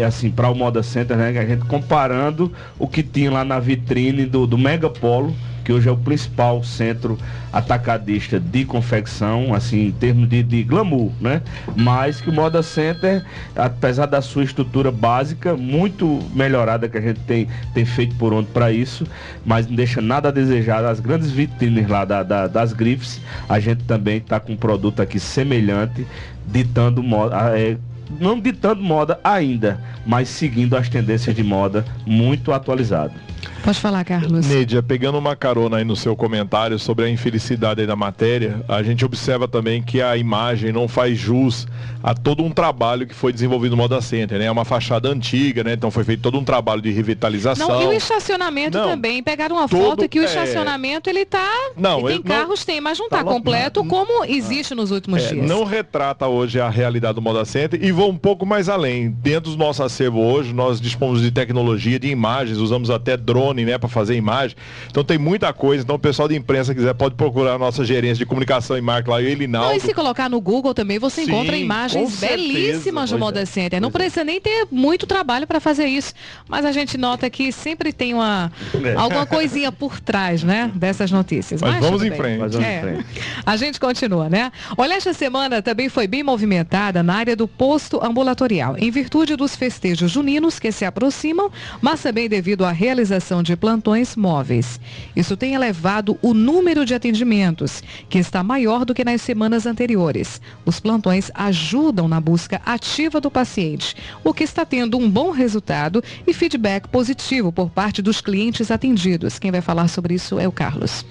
assim, 0.06 0.30
para 0.30 0.48
o 0.50 0.54
Moda 0.54 0.82
Center, 0.82 1.16
né? 1.16 1.38
A 1.38 1.46
gente 1.46 1.64
comparando 1.64 2.52
o 2.78 2.86
que 2.86 3.02
tinha 3.02 3.30
lá 3.30 3.44
na 3.44 3.58
vitrine 3.58 4.26
do, 4.26 4.46
do 4.46 4.58
Megapolo, 4.58 5.34
que 5.66 5.72
hoje 5.72 5.88
é 5.88 5.92
o 5.92 5.96
principal 5.96 6.62
centro 6.62 7.18
atacadista 7.52 8.38
de 8.38 8.64
confecção, 8.64 9.52
assim, 9.52 9.88
em 9.88 9.90
termos 9.90 10.28
de, 10.28 10.40
de 10.44 10.62
glamour, 10.62 11.10
né? 11.20 11.42
Mas 11.74 12.20
que 12.20 12.30
o 12.30 12.32
Moda 12.32 12.62
Center, 12.62 13.24
apesar 13.56 14.06
da 14.06 14.22
sua 14.22 14.44
estrutura 14.44 14.92
básica, 14.92 15.56
muito 15.56 16.22
melhorada 16.32 16.88
que 16.88 16.96
a 16.96 17.00
gente 17.00 17.18
tem, 17.20 17.48
tem 17.74 17.84
feito 17.84 18.14
por 18.14 18.32
onde 18.32 18.46
para 18.50 18.70
isso, 18.70 19.04
mas 19.44 19.66
não 19.66 19.74
deixa 19.74 20.00
nada 20.00 20.28
a 20.28 20.30
desejar. 20.30 20.84
As 20.84 21.00
grandes 21.00 21.32
vitrines 21.32 21.88
lá 21.88 22.04
da, 22.04 22.22
da, 22.22 22.46
das 22.46 22.72
grifes, 22.72 23.20
a 23.48 23.58
gente 23.58 23.82
também 23.84 24.18
está 24.18 24.38
com 24.38 24.52
um 24.52 24.56
produto 24.56 25.02
aqui 25.02 25.18
semelhante, 25.18 26.06
ditando 26.46 27.02
moda. 27.02 27.58
É, 27.58 27.76
não 28.10 28.40
ditando 28.40 28.82
moda 28.82 29.20
ainda, 29.22 29.80
mas 30.04 30.28
seguindo 30.28 30.76
as 30.76 30.88
tendências 30.88 31.34
de 31.34 31.42
moda 31.42 31.84
muito 32.06 32.52
atualizado. 32.52 33.14
Pode 33.62 33.80
falar, 33.80 34.04
Carlos. 34.04 34.46
Nédia, 34.46 34.82
pegando 34.82 35.18
uma 35.18 35.34
carona 35.34 35.78
aí 35.78 35.84
no 35.84 35.96
seu 35.96 36.14
comentário 36.14 36.78
sobre 36.78 37.04
a 37.04 37.10
infelicidade 37.10 37.84
da 37.86 37.96
matéria, 37.96 38.64
a 38.68 38.82
gente 38.82 39.04
observa 39.04 39.48
também 39.48 39.82
que 39.82 40.00
a 40.00 40.16
imagem 40.16 40.72
não 40.72 40.86
faz 40.86 41.18
jus 41.18 41.66
a 42.02 42.14
todo 42.14 42.44
um 42.44 42.50
trabalho 42.50 43.06
que 43.06 43.14
foi 43.14 43.32
desenvolvido 43.32 43.72
no 43.72 43.82
Moda 43.82 44.00
Center, 44.00 44.38
né? 44.38 44.44
É 44.44 44.50
uma 44.50 44.64
fachada 44.64 45.08
antiga, 45.08 45.64
né? 45.64 45.72
Então 45.72 45.90
foi 45.90 46.04
feito 46.04 46.20
todo 46.20 46.38
um 46.38 46.44
trabalho 46.44 46.80
de 46.80 46.90
revitalização. 46.92 47.68
Não, 47.68 47.82
e 47.82 47.86
o 47.86 47.92
estacionamento 47.92 48.78
não, 48.78 48.88
também. 48.90 49.22
Pegaram 49.22 49.56
uma 49.56 49.68
todo, 49.68 49.82
foto 49.82 50.08
que 50.08 50.20
o 50.20 50.22
é... 50.22 50.26
estacionamento 50.26 51.10
ele 51.10 51.24
tá. 51.24 51.50
Não, 51.76 52.04
tem 52.04 52.22
carros, 52.22 52.60
não, 52.60 52.66
tem, 52.66 52.80
mas 52.80 52.98
não 52.98 53.08
tá, 53.08 53.18
tá 53.18 53.24
completo 53.24 53.80
não, 53.80 53.88
como 53.88 54.24
existe 54.24 54.74
nos 54.74 54.92
últimos 54.92 55.24
é, 55.24 55.28
dias. 55.34 55.48
Não 55.48 55.64
retrata 55.64 56.28
hoje 56.28 56.60
a 56.60 56.68
realidade 56.68 57.14
do 57.14 57.22
Moda 57.22 57.44
Center 57.44 57.82
e 57.82 57.90
vou 57.90 58.10
um 58.10 58.16
pouco 58.16 58.46
mais 58.46 58.68
além. 58.68 59.10
Dentro 59.10 59.50
do 59.50 59.56
nosso 59.56 59.82
acervo 59.82 60.20
hoje, 60.20 60.52
nós 60.52 60.80
dispomos 60.80 61.20
de 61.20 61.30
tecnologia, 61.30 61.98
de 61.98 62.08
imagens, 62.08 62.58
usamos 62.58 62.90
até 62.90 63.16
drone 63.16 63.35
drone, 63.36 63.66
né, 63.66 63.76
para 63.76 63.88
fazer 63.88 64.16
imagem. 64.16 64.56
Então 64.90 65.04
tem 65.04 65.18
muita 65.18 65.52
coisa. 65.52 65.82
Então 65.82 65.96
o 65.96 65.98
pessoal 65.98 66.26
de 66.26 66.34
imprensa 66.34 66.74
quiser 66.74 66.94
pode 66.94 67.14
procurar 67.14 67.54
a 67.54 67.58
nossa 67.58 67.84
gerência 67.84 68.16
de 68.16 68.26
comunicação 68.26 68.78
e 68.78 68.80
marca 68.80 69.10
lá, 69.10 69.20
eu 69.20 69.30
e 69.30 69.46
Não, 69.46 69.74
e 69.74 69.80
se 69.80 69.92
colocar 69.92 70.30
no 70.30 70.40
Google 70.40 70.72
também, 70.72 70.98
você 70.98 71.24
Sim, 71.24 71.30
encontra 71.30 71.56
imagens 71.56 72.18
belíssimas 72.18 73.10
do 73.10 73.18
Moda 73.18 73.42
é. 73.42 73.44
Center. 73.44 73.80
Não 73.80 73.88
é. 73.88 73.92
precisa 73.92 74.24
nem 74.24 74.40
ter 74.40 74.66
muito 74.70 75.06
trabalho 75.06 75.46
para 75.46 75.60
fazer 75.60 75.84
isso, 75.84 76.14
mas 76.48 76.64
a 76.64 76.72
gente 76.72 76.96
nota 76.96 77.28
que 77.28 77.52
sempre 77.52 77.92
tem 77.92 78.14
uma 78.14 78.50
é. 78.82 78.94
alguma 78.94 79.26
coisinha 79.26 79.70
por 79.70 80.00
trás, 80.00 80.42
né, 80.42 80.70
dessas 80.74 81.10
notícias. 81.10 81.60
Mas, 81.60 81.74
mas 81.74 81.84
vamos 81.84 82.02
em 82.02 82.12
frente. 82.12 82.38
Mas 82.38 82.52
vamos 82.52 82.66
é. 82.66 82.78
em 82.78 82.80
frente. 82.80 83.06
A 83.44 83.56
gente 83.56 83.78
continua, 83.78 84.30
né? 84.30 84.50
Olha, 84.78 84.94
esta 84.94 85.12
semana 85.12 85.60
também 85.60 85.88
foi 85.88 86.06
bem 86.06 86.22
movimentada 86.22 87.02
na 87.02 87.14
área 87.14 87.36
do 87.36 87.46
posto 87.46 88.02
ambulatorial, 88.02 88.76
em 88.78 88.90
virtude 88.90 89.36
dos 89.36 89.54
festejos 89.54 90.10
juninos 90.10 90.58
que 90.58 90.72
se 90.72 90.84
aproximam, 90.84 91.50
mas 91.82 92.02
também 92.02 92.28
devido 92.28 92.64
à 92.64 92.72
realização 92.72 93.25
de 93.42 93.56
plantões 93.56 94.14
móveis. 94.14 94.78
Isso 95.14 95.36
tem 95.36 95.54
elevado 95.54 96.16
o 96.22 96.32
número 96.32 96.84
de 96.84 96.94
atendimentos, 96.94 97.82
que 98.08 98.18
está 98.18 98.42
maior 98.42 98.84
do 98.84 98.94
que 98.94 99.04
nas 99.04 99.20
semanas 99.20 99.66
anteriores. 99.66 100.40
Os 100.64 100.78
plantões 100.78 101.30
ajudam 101.34 102.06
na 102.06 102.20
busca 102.20 102.60
ativa 102.64 103.20
do 103.20 103.30
paciente, 103.30 103.96
o 104.22 104.32
que 104.32 104.44
está 104.44 104.64
tendo 104.64 104.96
um 104.96 105.10
bom 105.10 105.30
resultado 105.30 106.02
e 106.26 106.32
feedback 106.32 106.88
positivo 106.88 107.50
por 107.50 107.68
parte 107.68 108.00
dos 108.00 108.20
clientes 108.20 108.70
atendidos. 108.70 109.38
Quem 109.38 109.50
vai 109.50 109.60
falar 109.60 109.88
sobre 109.88 110.14
isso 110.14 110.38
é 110.38 110.46
o 110.46 110.52
Carlos. 110.52 111.04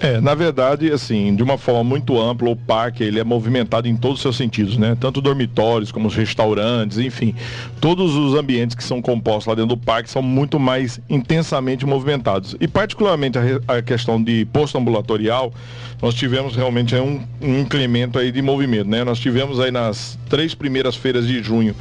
É, 0.00 0.20
na 0.20 0.34
verdade, 0.34 0.90
assim, 0.90 1.34
de 1.34 1.42
uma 1.42 1.56
forma 1.56 1.82
muito 1.82 2.20
ampla, 2.20 2.50
o 2.50 2.56
parque 2.56 3.02
ele 3.02 3.18
é 3.18 3.24
movimentado 3.24 3.88
em 3.88 3.96
todos 3.96 4.16
os 4.16 4.22
seus 4.22 4.36
sentidos, 4.36 4.76
né? 4.76 4.96
Tanto 5.00 5.20
dormitórios 5.20 5.90
como 5.90 6.08
os 6.08 6.14
restaurantes, 6.14 6.98
enfim, 6.98 7.34
todos 7.80 8.14
os 8.14 8.34
ambientes 8.34 8.76
que 8.76 8.84
são 8.84 9.00
compostos 9.00 9.46
lá 9.46 9.54
dentro 9.54 9.74
do 9.74 9.76
parque 9.76 10.10
são 10.10 10.20
muito 10.20 10.58
mais 10.58 11.00
intensamente 11.08 11.86
movimentados. 11.86 12.56
E 12.60 12.68
particularmente 12.68 13.38
a, 13.38 13.76
a 13.78 13.82
questão 13.82 14.22
de 14.22 14.44
posto 14.46 14.76
ambulatorial, 14.76 15.52
nós 16.02 16.14
tivemos 16.14 16.54
realmente 16.54 16.94
um, 16.96 17.22
um 17.40 17.60
incremento 17.60 18.18
aí 18.18 18.30
de 18.30 18.42
movimento, 18.42 18.88
né? 18.88 19.04
Nós 19.04 19.18
tivemos 19.18 19.58
aí 19.58 19.70
nas 19.70 20.18
três 20.28 20.54
primeiras 20.54 20.96
feiras 20.96 21.26
de 21.26 21.42
junho 21.42 21.74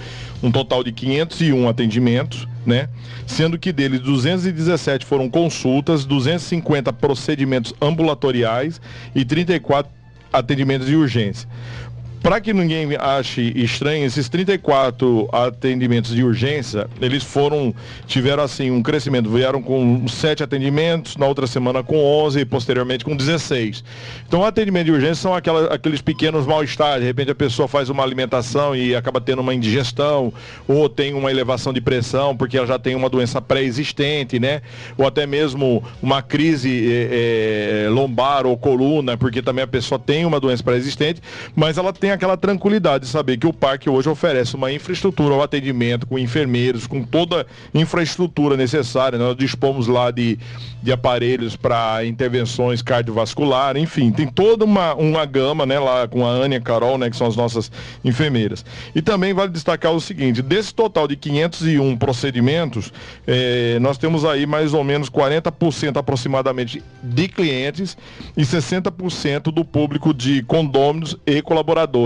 um 0.44 0.52
total 0.52 0.84
de 0.84 0.92
501 0.92 1.70
atendimentos, 1.70 2.46
né? 2.66 2.90
Sendo 3.26 3.58
que 3.58 3.72
deles 3.72 4.02
217 4.02 5.06
foram 5.06 5.30
consultas, 5.30 6.04
250 6.04 6.92
procedimentos 6.92 7.74
ambulatoriais 7.82 8.82
e 9.16 9.24
34 9.24 9.90
atendimentos 10.34 10.88
de 10.88 10.96
urgência. 10.96 11.48
Para 12.24 12.40
que 12.40 12.54
ninguém 12.54 12.88
ache 12.98 13.52
estranho, 13.54 14.06
esses 14.06 14.30
34 14.30 15.28
atendimentos 15.30 16.16
de 16.16 16.24
urgência, 16.24 16.88
eles 17.02 17.22
foram, 17.22 17.76
tiveram 18.08 18.42
assim 18.42 18.72
um 18.72 18.82
crescimento, 18.82 19.30
vieram 19.30 19.62
com 19.62 20.08
7 20.08 20.42
atendimentos, 20.42 21.18
na 21.18 21.28
outra 21.28 21.46
semana 21.46 21.84
com 21.84 21.98
11 21.98 22.40
e 22.40 22.46
posteriormente 22.46 23.04
com 23.04 23.14
16. 23.14 23.84
Então, 24.26 24.46
atendimento 24.46 24.86
de 24.86 24.92
urgência 24.94 25.16
são 25.16 25.36
aquela, 25.36 25.74
aqueles 25.74 26.02
pequenos 26.02 26.46
mal-estar, 26.46 26.98
de 26.98 27.06
repente 27.06 27.30
a 27.30 27.36
pessoa 27.36 27.68
faz 27.68 27.90
uma 27.90 28.04
alimentação 28.04 28.74
e 28.74 28.96
acaba 28.96 29.20
tendo 29.20 29.42
uma 29.42 29.54
indigestão, 29.54 30.32
ou 30.66 30.88
tem 30.88 31.14
uma 31.14 31.30
elevação 31.30 31.74
de 31.74 31.82
pressão 31.82 32.38
porque 32.38 32.58
ela 32.58 32.66
já 32.66 32.80
tem 32.80 32.96
uma 32.96 33.10
doença 33.10 33.42
pré-existente, 33.42 34.40
né? 34.40 34.62
Ou 34.98 35.06
até 35.06 35.28
mesmo 35.28 35.84
uma 36.02 36.22
crise 36.22 36.90
é, 36.90 37.84
é, 37.84 37.90
lombar 37.90 38.46
ou 38.46 38.58
coluna, 38.58 39.18
porque 39.18 39.42
também 39.42 39.66
a 39.66 39.68
pessoa 39.68 40.00
tem 40.00 40.26
uma 40.26 40.40
doença 40.40 40.64
pré-existente, 40.64 41.22
mas 41.54 41.78
ela 41.78 41.92
tem 41.92 42.13
aquela 42.14 42.38
tranquilidade 42.38 43.06
de 43.06 43.10
saber 43.10 43.38
que 43.38 43.48
o 43.48 43.54
parque 43.54 43.90
hoje 43.90 44.10
oferece 44.10 44.56
uma 44.56 44.72
infraestrutura, 44.72 45.36
um 45.36 45.42
atendimento 45.42 46.06
com 46.06 46.18
enfermeiros, 46.18 46.88
com 46.88 47.04
toda 47.04 47.46
a 47.74 47.78
infraestrutura 47.78 48.56
necessária. 48.56 49.18
Nós 49.18 49.36
dispomos 49.36 49.88
lá 49.88 50.12
de, 50.12 50.38
de 50.82 50.92
aparelhos 50.92 51.56
para 51.56 52.06
intervenções 52.06 52.82
cardiovasculares, 52.82 53.82
enfim, 53.82 54.12
tem 54.12 54.28
toda 54.28 54.66
uma, 54.66 54.94
uma 54.96 55.26
gama, 55.26 55.66
né, 55.66 55.80
lá 55.80 56.08
com 56.08 56.26
a 56.26 56.30
Ania 56.30 56.62
Carol, 56.62 56.98
né, 56.98 57.10
que 57.10 57.16
são 57.16 57.28
as 57.28 57.36
nossas 57.36 57.72
enfermeiras. 58.04 58.66
E 58.94 59.02
também 59.02 59.34
vale 59.34 59.52
destacar 59.52 59.92
o 59.92 60.00
seguinte, 60.00 60.42
desse 60.42 60.74
total 60.74 61.08
de 61.08 61.16
501 61.16 61.98
procedimentos, 61.98 62.92
eh, 63.26 63.78
nós 63.82 63.98
temos 63.98 64.26
aí 64.26 64.46
mais 64.46 64.74
ou 64.74 64.84
menos 64.84 65.10
40% 65.10 65.98
aproximadamente 65.98 66.84
de 67.02 67.28
clientes 67.28 67.98
e 68.36 68.44
60% 68.44 69.52
do 69.52 69.66
público 69.66 70.14
de 70.14 70.44
condôminos 70.44 71.18
e 71.26 71.42
colaboradores. 71.42 72.03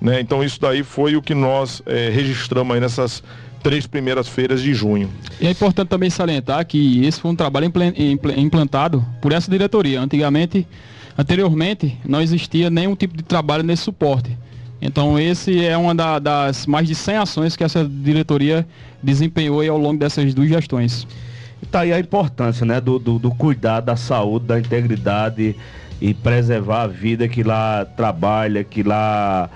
Né? 0.00 0.20
Então 0.20 0.42
isso 0.42 0.60
daí 0.60 0.82
foi 0.82 1.16
o 1.16 1.22
que 1.22 1.34
nós 1.34 1.82
é, 1.86 2.10
registramos 2.10 2.74
aí 2.74 2.80
nessas 2.80 3.22
três 3.62 3.86
primeiras 3.86 4.28
feiras 4.28 4.62
de 4.62 4.72
junho. 4.72 5.10
E 5.40 5.46
é 5.46 5.50
importante 5.50 5.88
também 5.88 6.08
salientar 6.08 6.64
que 6.64 7.04
esse 7.04 7.20
foi 7.20 7.30
um 7.30 7.36
trabalho 7.36 7.72
implantado 8.36 9.04
por 9.20 9.32
essa 9.32 9.50
diretoria. 9.50 10.00
Antigamente, 10.00 10.66
anteriormente, 11.18 11.96
não 12.04 12.20
existia 12.20 12.70
nenhum 12.70 12.94
tipo 12.94 13.16
de 13.16 13.24
trabalho 13.24 13.64
nesse 13.64 13.82
suporte. 13.82 14.36
Então 14.80 15.18
esse 15.18 15.64
é 15.64 15.76
uma 15.76 15.94
da, 15.94 16.18
das 16.18 16.66
mais 16.66 16.86
de 16.86 16.94
100 16.94 17.16
ações 17.16 17.56
que 17.56 17.64
essa 17.64 17.84
diretoria 17.84 18.66
desempenhou 19.02 19.60
ao 19.68 19.78
longo 19.78 19.98
dessas 19.98 20.32
duas 20.34 20.48
gestões. 20.48 21.06
Está 21.62 21.80
aí 21.80 21.92
a 21.92 21.98
importância 21.98 22.66
né, 22.66 22.80
do, 22.80 22.98
do, 22.98 23.18
do 23.18 23.30
cuidado 23.30 23.86
da 23.86 23.96
saúde, 23.96 24.46
da 24.46 24.58
integridade 24.60 25.56
e 26.00 26.12
preservar 26.12 26.82
a 26.82 26.86
vida 26.86 27.28
que 27.28 27.42
lá 27.42 27.84
trabalha, 27.84 28.62
que 28.62 28.82
lá 28.82 29.48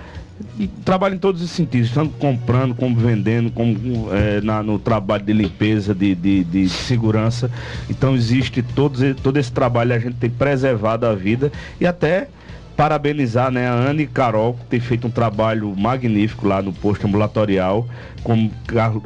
trabalha 0.84 1.14
em 1.14 1.18
todos 1.18 1.42
os 1.42 1.50
sentidos, 1.50 1.90
tanto 1.90 2.16
comprando, 2.16 2.74
como 2.74 2.96
vendendo, 2.96 3.50
como 3.50 4.08
é, 4.12 4.40
na, 4.40 4.62
no 4.62 4.78
trabalho 4.78 5.24
de 5.24 5.32
limpeza, 5.32 5.94
de, 5.94 6.14
de, 6.14 6.44
de, 6.44 6.68
segurança. 6.68 7.50
Então 7.88 8.14
existe 8.14 8.62
todo, 8.62 9.14
todo 9.16 9.36
esse 9.36 9.52
trabalho, 9.52 9.94
a 9.94 9.98
gente 9.98 10.16
tem 10.16 10.30
preservado 10.30 11.06
a 11.06 11.14
vida 11.14 11.52
e 11.80 11.86
até 11.86 12.28
parabenizar 12.76 13.50
né, 13.50 13.68
a 13.68 13.72
Ana 13.72 14.02
e 14.02 14.06
Carol, 14.06 14.54
que 14.54 14.64
tem 14.66 14.80
feito 14.80 15.06
um 15.06 15.10
trabalho 15.10 15.74
magnífico 15.76 16.46
lá 16.46 16.62
no 16.62 16.72
posto 16.72 17.06
ambulatorial. 17.06 17.86
Como, 18.22 18.50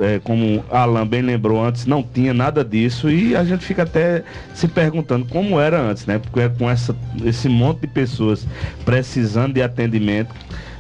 é, 0.01 0.19
como 0.19 0.65
Alan 0.71 1.07
bem 1.07 1.23
lembrou 1.23 1.65
antes, 1.65 1.87
não 1.87 2.03
tinha 2.03 2.35
nada 2.35 2.65
disso 2.65 3.09
e 3.09 3.37
a 3.37 3.45
gente 3.45 3.65
fica 3.65 3.85
até 3.85 4.25
se 4.53 4.67
perguntando 4.67 5.27
como 5.27 5.61
era 5.61 5.81
antes, 5.81 6.05
né? 6.05 6.19
Porque 6.19 6.41
é 6.41 6.49
com 6.49 6.69
essa, 6.69 6.97
esse 7.25 7.49
monte 7.49 7.83
de 7.83 7.87
pessoas 7.87 8.47
precisando 8.85 9.55
de 9.55 9.63
atendimento 9.63 10.35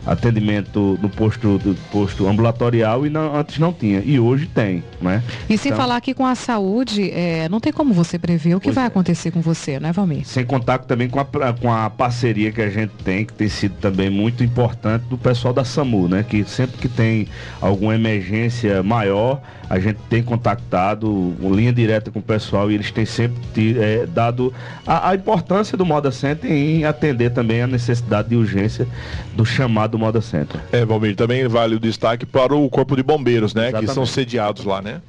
atendimento 0.07 0.99
no 1.01 1.09
posto, 1.09 1.59
do 1.59 1.75
posto 1.91 2.27
ambulatorial 2.27 3.07
e 3.07 3.11
não, 3.11 3.35
antes 3.35 3.59
não 3.59 3.73
tinha. 3.73 4.03
E 4.05 4.19
hoje 4.19 4.47
tem, 4.47 4.83
né? 5.01 5.23
E 5.49 5.57
sem 5.57 5.73
então, 5.73 5.83
falar 5.83 6.01
que 6.01 6.15
com 6.15 6.27
a 6.27 6.35
saúde, 6.35 7.11
é, 7.11 7.49
não 7.49 7.61
tem 7.61 7.73
como 7.73 7.93
você 7.93 8.19
prever 8.19 8.55
o 8.55 8.61
que 8.61 8.71
vai 8.71 8.85
é. 8.85 8.87
acontecer 8.87 9.31
com 9.31 9.41
você, 9.41 9.81
né, 9.81 9.93
Valmir? 9.93 10.27
Sem 10.27 10.45
contar 10.45 10.79
também 10.79 11.09
com 11.09 11.21
a, 11.21 11.25
com 11.25 11.73
a 11.73 11.89
parceria 11.91 12.53
que 12.53 12.61
a 12.61 12.71
gente 12.71 12.93
tem, 13.05 13.25
que 13.25 13.33
tem 13.33 13.49
sido 13.49 13.75
também 13.77 14.11
muito 14.11 14.43
importante 14.45 15.05
do 15.07 15.17
pessoal 15.17 15.55
da 15.55 15.65
SAMU, 15.65 16.09
né? 16.09 16.25
Que 16.29 16.45
sempre 16.45 16.79
que 16.79 16.89
tem 16.89 17.29
alguma 17.61 17.95
emergência 17.95 18.83
maior, 18.83 19.41
a 19.75 19.81
gente 19.81 19.99
tem 20.09 20.23
contactado 20.23 21.35
linha 21.41 21.73
direta 21.73 22.09
com 22.09 22.21
o 22.21 22.23
pessoal 22.23 22.71
e 22.71 22.75
eles 22.75 22.93
têm 22.93 23.05
sempre 23.05 23.77
é, 23.77 24.07
dado 24.07 24.55
a, 24.87 25.11
a, 25.11 25.15
importância 25.17 25.77
do 25.77 25.85
Moda 25.85 26.13
Center 26.13 26.51
em 26.51 26.85
atender 26.85 27.31
também 27.31 27.61
a 27.61 27.67
necessidade 27.67 28.29
de 28.29 28.37
urgência 28.37 28.87
do 29.35 29.45
chamado 29.45 29.99
Moda 29.99 30.21
Center. 30.21 30.61
É, 30.71 30.85
Valmir, 30.85 31.17
também 31.17 31.49
vale 31.49 31.75
o 31.75 31.81
destaque 31.81 32.25
para 32.25 32.55
o 32.55 32.71
Corpo 32.71 32.95
de 32.95 33.03
Bombeiros, 33.03 33.53
né? 33.53 33.65
Exatamente. 33.65 33.89
Que 33.89 33.95
são 33.95 34.07
sediados 34.07 34.65
lá, 34.65 34.81
né? 34.81 35.01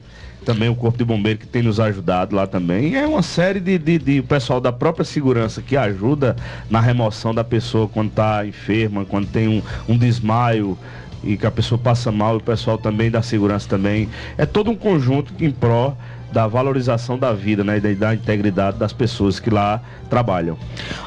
também 0.44 0.70
o 0.70 0.76
Corpo 0.76 0.98
de 0.98 1.04
Bombeiros 1.04 1.42
que 1.42 1.48
tem 1.48 1.64
nos 1.64 1.80
ajudado 1.80 2.36
lá 2.36 2.46
também. 2.46 2.96
É 2.96 3.08
uma 3.08 3.24
série 3.24 3.60
de, 3.60 3.80
de, 3.80 3.98
de, 3.98 4.22
pessoal 4.22 4.62
da 4.62 4.72
própria 4.72 5.04
segurança 5.04 5.60
que 5.60 5.76
ajuda 5.76 6.36
na 6.70 6.80
remoção 6.80 7.34
da 7.34 7.44
pessoa 7.44 7.88
quando 7.88 8.10
está 8.10 8.46
enferma, 8.46 9.04
quando 9.06 9.26
tem 9.26 9.48
um, 9.48 9.64
um 9.90 9.98
desmaio 9.98 10.78
e 11.26 11.36
que 11.36 11.46
a 11.46 11.52
pessoa 11.52 11.78
passa 11.78 12.12
mal, 12.12 12.38
o 12.38 12.42
pessoal 12.42 12.78
também 12.78 13.10
da 13.10 13.22
segurança 13.22 13.68
também. 13.68 14.08
É 14.38 14.46
todo 14.46 14.70
um 14.70 14.76
conjunto 14.76 15.34
em 15.40 15.52
pró 15.52 15.96
da 16.36 16.48
valorização 16.48 17.18
da 17.18 17.32
vida, 17.32 17.64
né, 17.64 17.78
e 17.78 17.96
da 17.96 18.14
integridade 18.14 18.78
das 18.78 18.92
pessoas 18.92 19.40
que 19.40 19.50
lá 19.50 19.82
trabalham. 20.10 20.58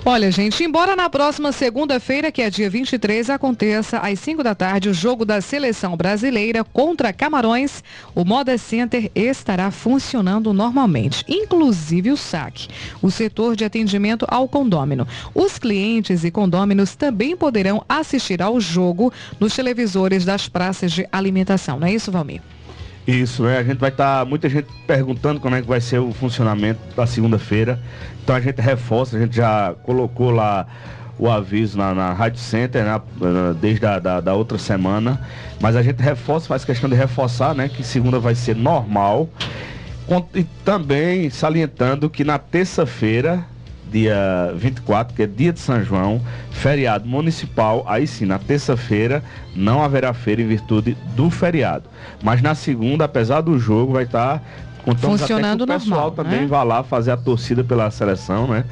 Olha, 0.02 0.30
gente, 0.30 0.64
embora 0.64 0.96
na 0.96 1.10
próxima 1.10 1.52
segunda-feira, 1.52 2.32
que 2.32 2.40
é 2.40 2.48
dia 2.48 2.70
23, 2.70 3.28
aconteça 3.28 3.98
às 3.98 4.18
5 4.20 4.42
da 4.42 4.54
tarde 4.54 4.88
o 4.88 4.94
jogo 4.94 5.26
da 5.26 5.42
seleção 5.42 5.94
brasileira 5.98 6.64
contra 6.64 7.12
Camarões, 7.12 7.84
o 8.14 8.24
Moda 8.24 8.56
Center 8.56 9.10
estará 9.14 9.70
funcionando 9.70 10.54
normalmente, 10.54 11.22
inclusive 11.28 12.10
o 12.10 12.16
saque, 12.16 12.68
o 13.02 13.10
setor 13.10 13.54
de 13.54 13.66
atendimento 13.66 14.24
ao 14.30 14.48
condômino. 14.48 15.06
Os 15.34 15.58
clientes 15.58 16.24
e 16.24 16.30
condôminos 16.30 16.96
também 16.96 17.36
poderão 17.36 17.84
assistir 17.86 18.40
ao 18.40 18.58
jogo 18.58 19.12
nos 19.38 19.54
televisores 19.54 20.24
das 20.24 20.48
praças 20.48 20.90
de 20.90 21.06
alimentação. 21.12 21.78
Não 21.78 21.86
é 21.86 21.92
isso, 21.92 22.10
Valmir? 22.10 22.40
Isso, 23.08 23.42
né? 23.42 23.56
A 23.56 23.62
gente 23.62 23.78
vai 23.78 23.88
estar, 23.88 24.18
tá, 24.18 24.24
muita 24.26 24.50
gente 24.50 24.68
perguntando 24.86 25.40
como 25.40 25.54
é 25.54 25.62
que 25.62 25.66
vai 25.66 25.80
ser 25.80 25.98
o 25.98 26.12
funcionamento 26.12 26.78
da 26.94 27.06
segunda-feira. 27.06 27.80
Então 28.22 28.36
a 28.36 28.40
gente 28.40 28.60
reforça, 28.60 29.16
a 29.16 29.20
gente 29.20 29.34
já 29.34 29.74
colocou 29.82 30.30
lá 30.30 30.66
o 31.18 31.26
aviso 31.30 31.78
na, 31.78 31.94
na 31.94 32.12
Rádio 32.12 32.38
Center, 32.38 32.84
né? 32.84 33.00
desde 33.58 33.86
a 33.86 33.98
da, 33.98 34.20
da, 34.20 34.34
outra 34.34 34.58
semana. 34.58 35.26
Mas 35.58 35.74
a 35.74 35.82
gente 35.82 36.02
reforça, 36.02 36.48
faz 36.48 36.66
questão 36.66 36.90
de 36.90 36.96
reforçar, 36.96 37.54
né? 37.54 37.70
Que 37.70 37.82
segunda 37.82 38.20
vai 38.20 38.34
ser 38.34 38.54
normal. 38.54 39.30
E 40.34 40.44
também 40.62 41.30
salientando 41.30 42.10
que 42.10 42.22
na 42.22 42.38
terça-feira 42.38 43.42
dia 43.90 44.52
24, 44.56 45.14
que 45.14 45.22
é 45.22 45.26
dia 45.26 45.52
de 45.52 45.60
São 45.60 45.82
João, 45.82 46.20
feriado 46.50 47.08
municipal. 47.08 47.84
Aí 47.86 48.06
sim, 48.06 48.26
na 48.26 48.38
terça-feira 48.38 49.22
não 49.54 49.82
haverá 49.82 50.12
feira 50.12 50.42
em 50.42 50.46
virtude 50.46 50.96
do 51.14 51.30
feriado. 51.30 51.84
Mas 52.22 52.42
na 52.42 52.54
segunda, 52.54 53.04
apesar 53.04 53.40
do 53.40 53.58
jogo, 53.58 53.92
vai 53.92 54.04
estar 54.04 54.38
tá, 54.38 54.94
funcionando 54.96 55.64
até 55.64 55.72
que 55.72 55.78
o 55.78 55.80
pessoal 55.80 56.00
normal, 56.00 56.24
também 56.24 56.40
né? 56.40 56.46
vá 56.46 56.62
lá 56.62 56.82
fazer 56.82 57.10
a 57.10 57.16
torcida 57.16 57.64
pela 57.64 57.90
seleção, 57.90 58.46
né? 58.46 58.64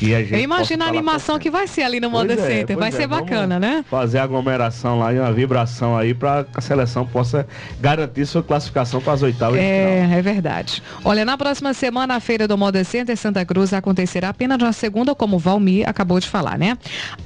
Eu 0.00 0.38
imagino 0.40 0.84
a 0.84 0.88
animação 0.88 1.38
que 1.38 1.50
vai 1.50 1.66
ser 1.66 1.82
ali 1.82 2.00
no 2.00 2.10
Moda 2.10 2.34
é, 2.34 2.36
Center. 2.36 2.76
Vai 2.76 2.88
é, 2.88 2.92
ser 2.92 3.06
bacana, 3.06 3.58
né? 3.58 3.84
Fazer 3.88 4.18
aglomeração 4.18 4.98
lá 4.98 5.12
e 5.12 5.18
uma 5.18 5.32
vibração 5.32 5.96
aí 5.96 6.12
para 6.12 6.44
que 6.44 6.50
a 6.54 6.60
seleção 6.60 7.06
possa 7.06 7.46
garantir 7.80 8.26
sua 8.26 8.42
classificação 8.42 9.00
para 9.00 9.14
as 9.14 9.22
oitavas. 9.22 9.58
É, 9.58 10.08
é 10.12 10.22
verdade. 10.22 10.82
Olha, 11.02 11.24
na 11.24 11.38
próxima 11.38 11.72
semana 11.72 12.16
a 12.16 12.20
feira 12.20 12.46
do 12.46 12.58
Moda 12.58 12.84
Center 12.84 13.16
Santa 13.16 13.44
Cruz 13.44 13.72
acontecerá 13.72 14.28
apenas 14.28 14.58
na 14.58 14.72
segunda, 14.72 15.14
como 15.14 15.36
o 15.36 15.38
Valmir 15.38 15.88
acabou 15.88 16.20
de 16.20 16.28
falar, 16.28 16.58
né? 16.58 16.76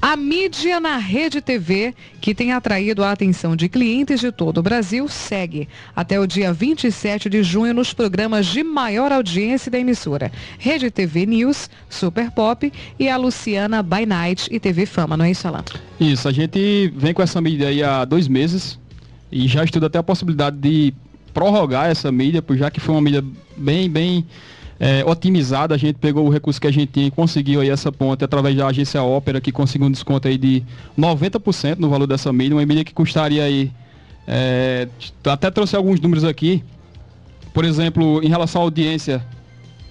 A 0.00 0.16
mídia 0.16 0.78
na 0.78 0.96
rede 0.96 1.40
TV, 1.40 1.94
que 2.20 2.34
tem 2.34 2.52
atraído 2.52 3.02
a 3.02 3.10
atenção 3.10 3.56
de 3.56 3.68
clientes 3.68 4.20
de 4.20 4.30
todo 4.30 4.58
o 4.58 4.62
Brasil, 4.62 5.08
segue 5.08 5.68
até 5.94 6.20
o 6.20 6.26
dia 6.26 6.52
27 6.52 7.28
de 7.28 7.42
junho 7.42 7.74
nos 7.74 7.92
programas 7.92 8.46
de 8.46 8.62
maior 8.62 9.10
audiência 9.10 9.70
da 9.70 9.78
emissora. 9.78 10.30
Rede 10.58 10.90
TV 10.90 11.26
News, 11.26 11.68
Super 11.88 12.30
Pop 12.30 12.59
Pop 12.60 12.72
e 12.98 13.08
a 13.08 13.16
Luciana 13.16 13.82
By 13.82 14.04
Night 14.04 14.48
e 14.52 14.60
TV 14.60 14.84
Fama, 14.84 15.16
não 15.16 15.24
é 15.24 15.30
isso, 15.30 15.48
Alan? 15.48 15.64
Isso, 15.98 16.28
a 16.28 16.32
gente 16.32 16.92
vem 16.94 17.14
com 17.14 17.22
essa 17.22 17.40
mídia 17.40 17.68
aí 17.68 17.82
há 17.82 18.04
dois 18.04 18.28
meses 18.28 18.78
e 19.32 19.48
já 19.48 19.64
estuda 19.64 19.86
até 19.86 19.98
a 19.98 20.02
possibilidade 20.02 20.58
de 20.58 20.92
prorrogar 21.32 21.90
essa 21.90 22.12
mídia, 22.12 22.44
já 22.50 22.70
que 22.70 22.80
foi 22.80 22.94
uma 22.94 23.00
mídia 23.00 23.24
bem, 23.56 23.88
bem 23.88 24.26
é, 24.78 25.02
otimizada. 25.06 25.74
A 25.74 25.78
gente 25.78 25.96
pegou 25.96 26.26
o 26.26 26.30
recurso 26.30 26.60
que 26.60 26.66
a 26.66 26.72
gente 26.72 26.92
tinha 26.92 27.06
e 27.06 27.10
conseguiu 27.10 27.60
aí 27.60 27.70
essa 27.70 27.90
ponte 27.90 28.24
através 28.24 28.54
da 28.56 28.66
agência 28.66 29.02
Ópera, 29.02 29.40
que 29.40 29.50
conseguiu 29.50 29.86
um 29.86 29.90
desconto 29.90 30.28
aí 30.28 30.36
de 30.36 30.62
90% 30.98 31.78
no 31.78 31.88
valor 31.88 32.06
dessa 32.06 32.32
mídia, 32.32 32.56
uma 32.56 32.66
mídia 32.66 32.84
que 32.84 32.92
custaria 32.92 33.42
aí 33.44 33.72
É, 34.32 34.86
até 35.24 35.50
trouxe 35.50 35.74
alguns 35.74 35.98
números 36.00 36.22
aqui. 36.22 36.62
Por 37.52 37.64
exemplo, 37.64 38.22
em 38.22 38.28
relação 38.28 38.60
à 38.60 38.64
audiência, 38.64 39.24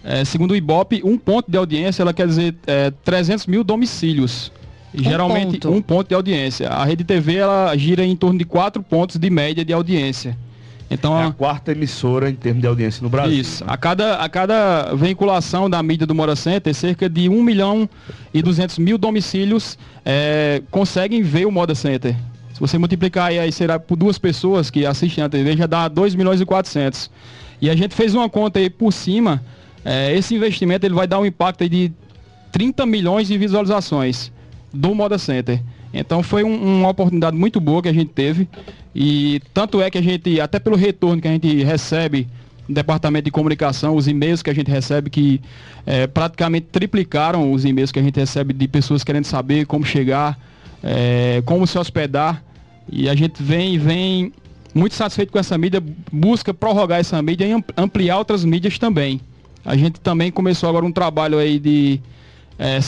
é, 0.03 0.23
segundo 0.23 0.51
o 0.51 0.55
Ibope, 0.55 1.01
um 1.03 1.17
ponto 1.17 1.49
de 1.49 1.57
audiência 1.57 2.01
ela 2.01 2.13
quer 2.13 2.27
dizer 2.27 2.55
é, 2.65 2.91
300 3.03 3.47
mil 3.47 3.63
domicílios. 3.63 4.51
Um 4.93 5.03
geralmente 5.03 5.59
ponto. 5.59 5.71
um 5.71 5.81
ponto 5.81 6.07
de 6.07 6.15
audiência. 6.15 6.69
A 6.69 6.83
Rede 6.83 7.03
TV 7.03 7.35
ela 7.35 7.75
gira 7.77 8.03
em 8.03 8.15
torno 8.15 8.39
de 8.39 8.45
quatro 8.45 8.81
pontos 8.81 9.17
de 9.17 9.29
média 9.29 9.63
de 9.63 9.71
audiência. 9.71 10.35
Então, 10.91 11.19
é 11.19 11.25
a 11.25 11.31
quarta 11.31 11.71
emissora 11.71 12.29
em 12.29 12.35
termos 12.35 12.61
de 12.61 12.67
audiência 12.67 13.03
no 13.03 13.09
Brasil. 13.09 13.39
Isso. 13.39 13.63
Né? 13.63 13.71
A, 13.71 13.77
cada, 13.77 14.15
a 14.15 14.27
cada 14.27 14.95
veiculação 14.95 15.69
da 15.69 15.83
mídia 15.83 16.07
do 16.07 16.15
Mora 16.15 16.35
Center, 16.35 16.73
cerca 16.73 17.07
de 17.07 17.29
1 17.29 17.43
milhão 17.43 17.87
e 18.33 18.41
200 18.41 18.79
mil 18.79 18.97
domicílios 18.97 19.77
é, 20.03 20.63
conseguem 20.71 21.21
ver 21.21 21.45
o 21.45 21.51
Moda 21.51 21.75
Center. 21.75 22.15
Se 22.53 22.59
você 22.59 22.77
multiplicar 22.79 23.27
aí, 23.27 23.37
aí 23.37 23.51
será 23.51 23.79
por 23.79 23.95
duas 23.95 24.17
pessoas 24.17 24.71
que 24.71 24.85
assistem 24.85 25.23
a 25.23 25.29
TV, 25.29 25.55
já 25.55 25.67
dá 25.67 25.87
2 25.87 26.15
milhões 26.15 26.41
e 26.41 26.45
400. 26.45 27.11
E 27.61 27.69
a 27.69 27.75
gente 27.75 27.93
fez 27.93 28.15
uma 28.15 28.27
conta 28.27 28.57
aí 28.57 28.69
por 28.69 28.91
cima, 28.91 29.43
é, 29.83 30.15
esse 30.15 30.35
investimento 30.35 30.85
ele 30.85 30.93
vai 30.93 31.07
dar 31.07 31.19
um 31.19 31.25
impacto 31.25 31.67
de 31.67 31.91
30 32.51 32.85
milhões 32.85 33.27
de 33.27 33.37
visualizações 33.37 34.31
do 34.73 34.93
Moda 34.93 35.17
Center. 35.17 35.61
Então 35.93 36.21
foi 36.21 36.43
um, 36.43 36.79
uma 36.79 36.89
oportunidade 36.89 37.35
muito 37.35 37.59
boa 37.59 37.81
que 37.81 37.89
a 37.89 37.93
gente 37.93 38.11
teve. 38.11 38.47
E 38.93 39.41
tanto 39.53 39.81
é 39.81 39.89
que 39.89 39.97
a 39.97 40.01
gente, 40.01 40.39
até 40.39 40.59
pelo 40.59 40.75
retorno 40.75 41.21
que 41.21 41.27
a 41.27 41.31
gente 41.31 41.63
recebe 41.63 42.27
no 42.67 42.75
departamento 42.75 43.25
de 43.25 43.31
comunicação, 43.31 43.95
os 43.95 44.07
e-mails 44.07 44.43
que 44.43 44.49
a 44.49 44.53
gente 44.53 44.69
recebe, 44.69 45.09
que 45.09 45.41
é, 45.85 46.05
praticamente 46.05 46.67
triplicaram 46.71 47.51
os 47.51 47.65
e-mails 47.65 47.91
que 47.91 47.99
a 47.99 48.03
gente 48.03 48.19
recebe 48.19 48.53
de 48.53 48.67
pessoas 48.67 49.03
querendo 49.03 49.25
saber 49.25 49.65
como 49.65 49.85
chegar, 49.85 50.37
é, 50.83 51.41
como 51.45 51.65
se 51.65 51.77
hospedar. 51.77 52.43
E 52.91 53.09
a 53.09 53.15
gente 53.15 53.41
vem, 53.41 53.77
vem 53.77 54.33
muito 54.73 54.95
satisfeito 54.95 55.31
com 55.31 55.39
essa 55.39 55.57
mídia, 55.57 55.81
busca 56.11 56.53
prorrogar 56.53 56.99
essa 56.99 57.21
mídia 57.21 57.45
e 57.45 57.63
ampliar 57.77 58.17
outras 58.17 58.43
mídias 58.43 58.77
também. 58.77 59.19
A 59.65 59.75
gente 59.75 59.99
também 59.99 60.31
começou 60.31 60.69
agora 60.69 60.85
um 60.85 60.91
trabalho 60.91 61.37
aí 61.37 61.59
de 61.59 62.01
é, 62.57 62.79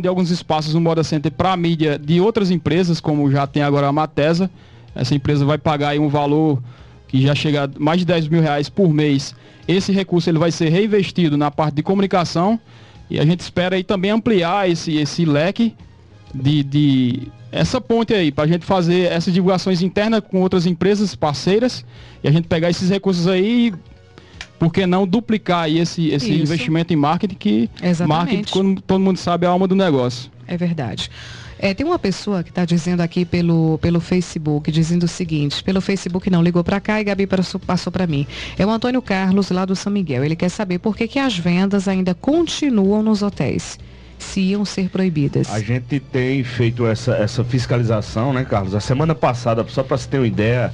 de 0.00 0.08
alguns 0.08 0.30
espaços 0.30 0.72
no 0.72 0.80
Moda 0.80 1.02
Center 1.02 1.32
para 1.32 1.56
mídia 1.56 1.98
de 1.98 2.20
outras 2.20 2.50
empresas, 2.50 3.00
como 3.00 3.30
já 3.30 3.46
tem 3.46 3.62
agora 3.62 3.88
a 3.88 3.92
Matesa. 3.92 4.48
Essa 4.94 5.14
empresa 5.14 5.44
vai 5.44 5.58
pagar 5.58 5.90
aí 5.90 5.98
um 5.98 6.08
valor 6.08 6.62
que 7.08 7.20
já 7.20 7.34
chega 7.34 7.64
a 7.64 7.70
mais 7.78 7.98
de 7.98 8.04
10 8.06 8.28
mil 8.28 8.40
reais 8.40 8.68
por 8.68 8.92
mês. 8.92 9.34
Esse 9.66 9.92
recurso 9.92 10.30
ele 10.30 10.38
vai 10.38 10.52
ser 10.52 10.68
reinvestido 10.68 11.36
na 11.36 11.50
parte 11.50 11.74
de 11.74 11.82
comunicação 11.82 12.58
e 13.10 13.18
a 13.18 13.24
gente 13.24 13.40
espera 13.40 13.76
aí 13.76 13.82
também 13.82 14.10
ampliar 14.12 14.70
esse, 14.70 14.96
esse 14.96 15.24
leque 15.24 15.74
de, 16.34 16.62
de 16.62 17.28
essa 17.50 17.80
ponte 17.80 18.12
aí, 18.12 18.30
para 18.30 18.44
a 18.44 18.46
gente 18.46 18.64
fazer 18.64 19.10
essas 19.10 19.32
divulgações 19.32 19.82
internas 19.82 20.20
com 20.20 20.40
outras 20.40 20.66
empresas 20.66 21.14
parceiras 21.14 21.84
e 22.22 22.28
a 22.28 22.30
gente 22.30 22.46
pegar 22.46 22.70
esses 22.70 22.90
recursos 22.90 23.26
aí 23.26 23.72
por 24.58 24.72
que 24.72 24.86
não 24.86 25.06
duplicar 25.06 25.70
esse, 25.70 26.08
esse 26.08 26.32
investimento 26.32 26.92
em 26.92 26.96
marketing 26.96 27.34
que 27.34 27.70
Exatamente. 27.82 28.08
marketing, 28.08 28.52
como 28.52 28.80
todo 28.80 29.00
mundo 29.00 29.18
sabe, 29.18 29.44
é 29.44 29.48
a 29.48 29.52
alma 29.52 29.66
do 29.66 29.74
negócio. 29.74 30.30
É 30.46 30.56
verdade. 30.56 31.10
É, 31.58 31.72
tem 31.72 31.86
uma 31.86 31.98
pessoa 31.98 32.42
que 32.42 32.50
está 32.50 32.64
dizendo 32.64 33.00
aqui 33.00 33.24
pelo, 33.24 33.78
pelo 33.78 33.98
Facebook, 33.98 34.70
dizendo 34.70 35.04
o 35.04 35.08
seguinte, 35.08 35.62
pelo 35.64 35.80
Facebook 35.80 36.28
não, 36.28 36.42
ligou 36.42 36.62
para 36.62 36.80
cá 36.80 37.00
e 37.00 37.04
Gabi 37.04 37.26
passou 37.26 37.90
para 37.90 38.06
mim. 38.06 38.26
É 38.58 38.66
o 38.66 38.70
Antônio 38.70 39.00
Carlos, 39.00 39.50
lá 39.50 39.64
do 39.64 39.74
São 39.74 39.90
Miguel. 39.90 40.22
Ele 40.22 40.36
quer 40.36 40.50
saber 40.50 40.78
por 40.78 40.96
que, 40.96 41.08
que 41.08 41.18
as 41.18 41.38
vendas 41.38 41.88
ainda 41.88 42.14
continuam 42.14 43.02
nos 43.02 43.22
hotéis 43.22 43.78
se 44.18 44.40
iam 44.40 44.64
ser 44.64 44.88
proibidas. 44.88 45.50
A 45.50 45.60
gente 45.60 46.00
tem 46.00 46.42
feito 46.42 46.86
essa, 46.86 47.14
essa 47.16 47.44
fiscalização, 47.44 48.32
né, 48.32 48.44
Carlos? 48.44 48.74
A 48.74 48.80
semana 48.80 49.14
passada, 49.14 49.64
só 49.68 49.82
para 49.82 49.96
você 49.96 50.08
ter 50.08 50.18
uma 50.18 50.26
ideia, 50.26 50.72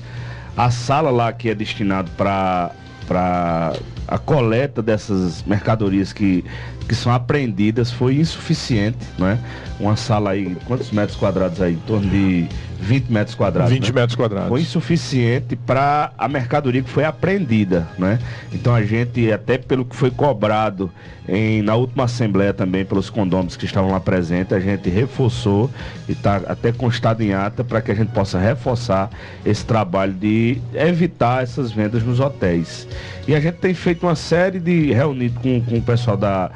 a 0.57 0.71
sala 0.71 1.11
lá 1.11 1.33
que 1.33 1.49
é 1.49 1.55
destinado 1.55 2.11
para 2.13 2.71
para 3.09 3.73
a 4.13 4.19
coleta 4.19 4.83
dessas 4.83 5.43
mercadorias 5.45 6.13
que, 6.13 6.45
que 6.87 6.95
são 6.95 7.11
apreendidas 7.11 7.91
foi 7.91 8.17
insuficiente, 8.17 8.99
né? 9.19 9.39
Uma 9.81 9.97
sala 9.97 10.33
aí, 10.33 10.55
quantos 10.67 10.91
metros 10.91 11.17
quadrados 11.17 11.63
aí? 11.63 11.73
Em 11.73 11.79
torno 11.79 12.11
de 12.11 12.47
20 12.79 13.11
metros 13.11 13.35
quadrados. 13.35 13.73
20 13.73 13.87
né? 13.87 14.01
metros 14.01 14.17
quadrados. 14.17 14.49
Foi 14.51 14.61
insuficiente 14.61 15.57
para 15.57 16.13
a 16.19 16.29
mercadoria 16.29 16.83
que 16.83 16.91
foi 16.91 17.05
apreendida, 17.05 17.89
né? 17.99 18.19
Então 18.53 18.75
a 18.75 18.83
gente, 18.83 19.33
até 19.33 19.57
pelo 19.57 19.85
que 19.85 19.97
foi 19.97 20.11
cobrado 20.11 20.91
em, 21.29 21.63
na 21.63 21.77
última 21.77 22.05
assembleia 22.05 22.53
também 22.53 22.85
pelos 22.85 23.09
condôminos 23.09 23.57
que 23.57 23.65
estavam 23.65 23.93
lá 23.93 24.01
presentes, 24.01 24.53
a 24.53 24.59
gente 24.59 24.91
reforçou 24.91 25.71
e 26.09 26.13
está 26.13 26.37
até 26.49 26.73
constado 26.73 27.23
em 27.23 27.33
ata 27.33 27.63
para 27.63 27.81
que 27.81 27.93
a 27.93 27.95
gente 27.95 28.11
possa 28.11 28.39
reforçar 28.39 29.09
esse 29.47 29.65
trabalho 29.65 30.13
de 30.13 30.61
evitar 30.75 31.43
essas 31.43 31.71
vendas 31.71 32.03
nos 32.03 32.19
hotéis. 32.19 32.89
E 33.27 33.35
a 33.37 33.41
gente 33.41 33.59
tem 33.59 33.73
feito 33.73 34.02
uma 34.07 34.17
série 34.17 34.59
de 34.59 34.93
reunidos 34.93 35.39
com, 35.43 35.61
com 35.63 35.79
o 35.79 35.83
pessoal 35.83 36.17
da, 36.17 36.51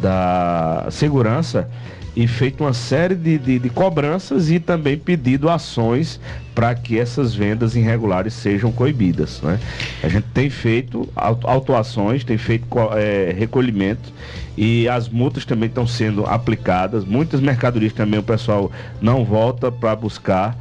da 0.00 0.86
segurança 0.90 1.68
e 2.16 2.26
feito 2.26 2.64
uma 2.64 2.72
série 2.72 3.14
de, 3.14 3.36
de, 3.36 3.58
de 3.58 3.68
cobranças 3.68 4.50
e 4.50 4.58
também 4.58 4.96
pedido 4.96 5.50
ações 5.50 6.18
para 6.54 6.74
que 6.74 6.98
essas 6.98 7.34
vendas 7.34 7.76
irregulares 7.76 8.32
sejam 8.32 8.72
coibidas. 8.72 9.42
Né? 9.42 9.60
A 10.02 10.08
gente 10.08 10.24
tem 10.32 10.48
feito 10.48 11.06
autuações, 11.14 12.24
tem 12.24 12.38
feito 12.38 12.66
é, 12.94 13.34
recolhimento 13.36 14.10
e 14.56 14.88
as 14.88 15.10
multas 15.10 15.44
também 15.44 15.68
estão 15.68 15.86
sendo 15.86 16.24
aplicadas. 16.24 17.04
Muitas 17.04 17.40
mercadorias 17.40 17.92
também 17.92 18.18
o 18.18 18.22
pessoal 18.22 18.72
não 18.98 19.22
volta 19.22 19.70
para 19.70 19.94
buscar 19.94 20.56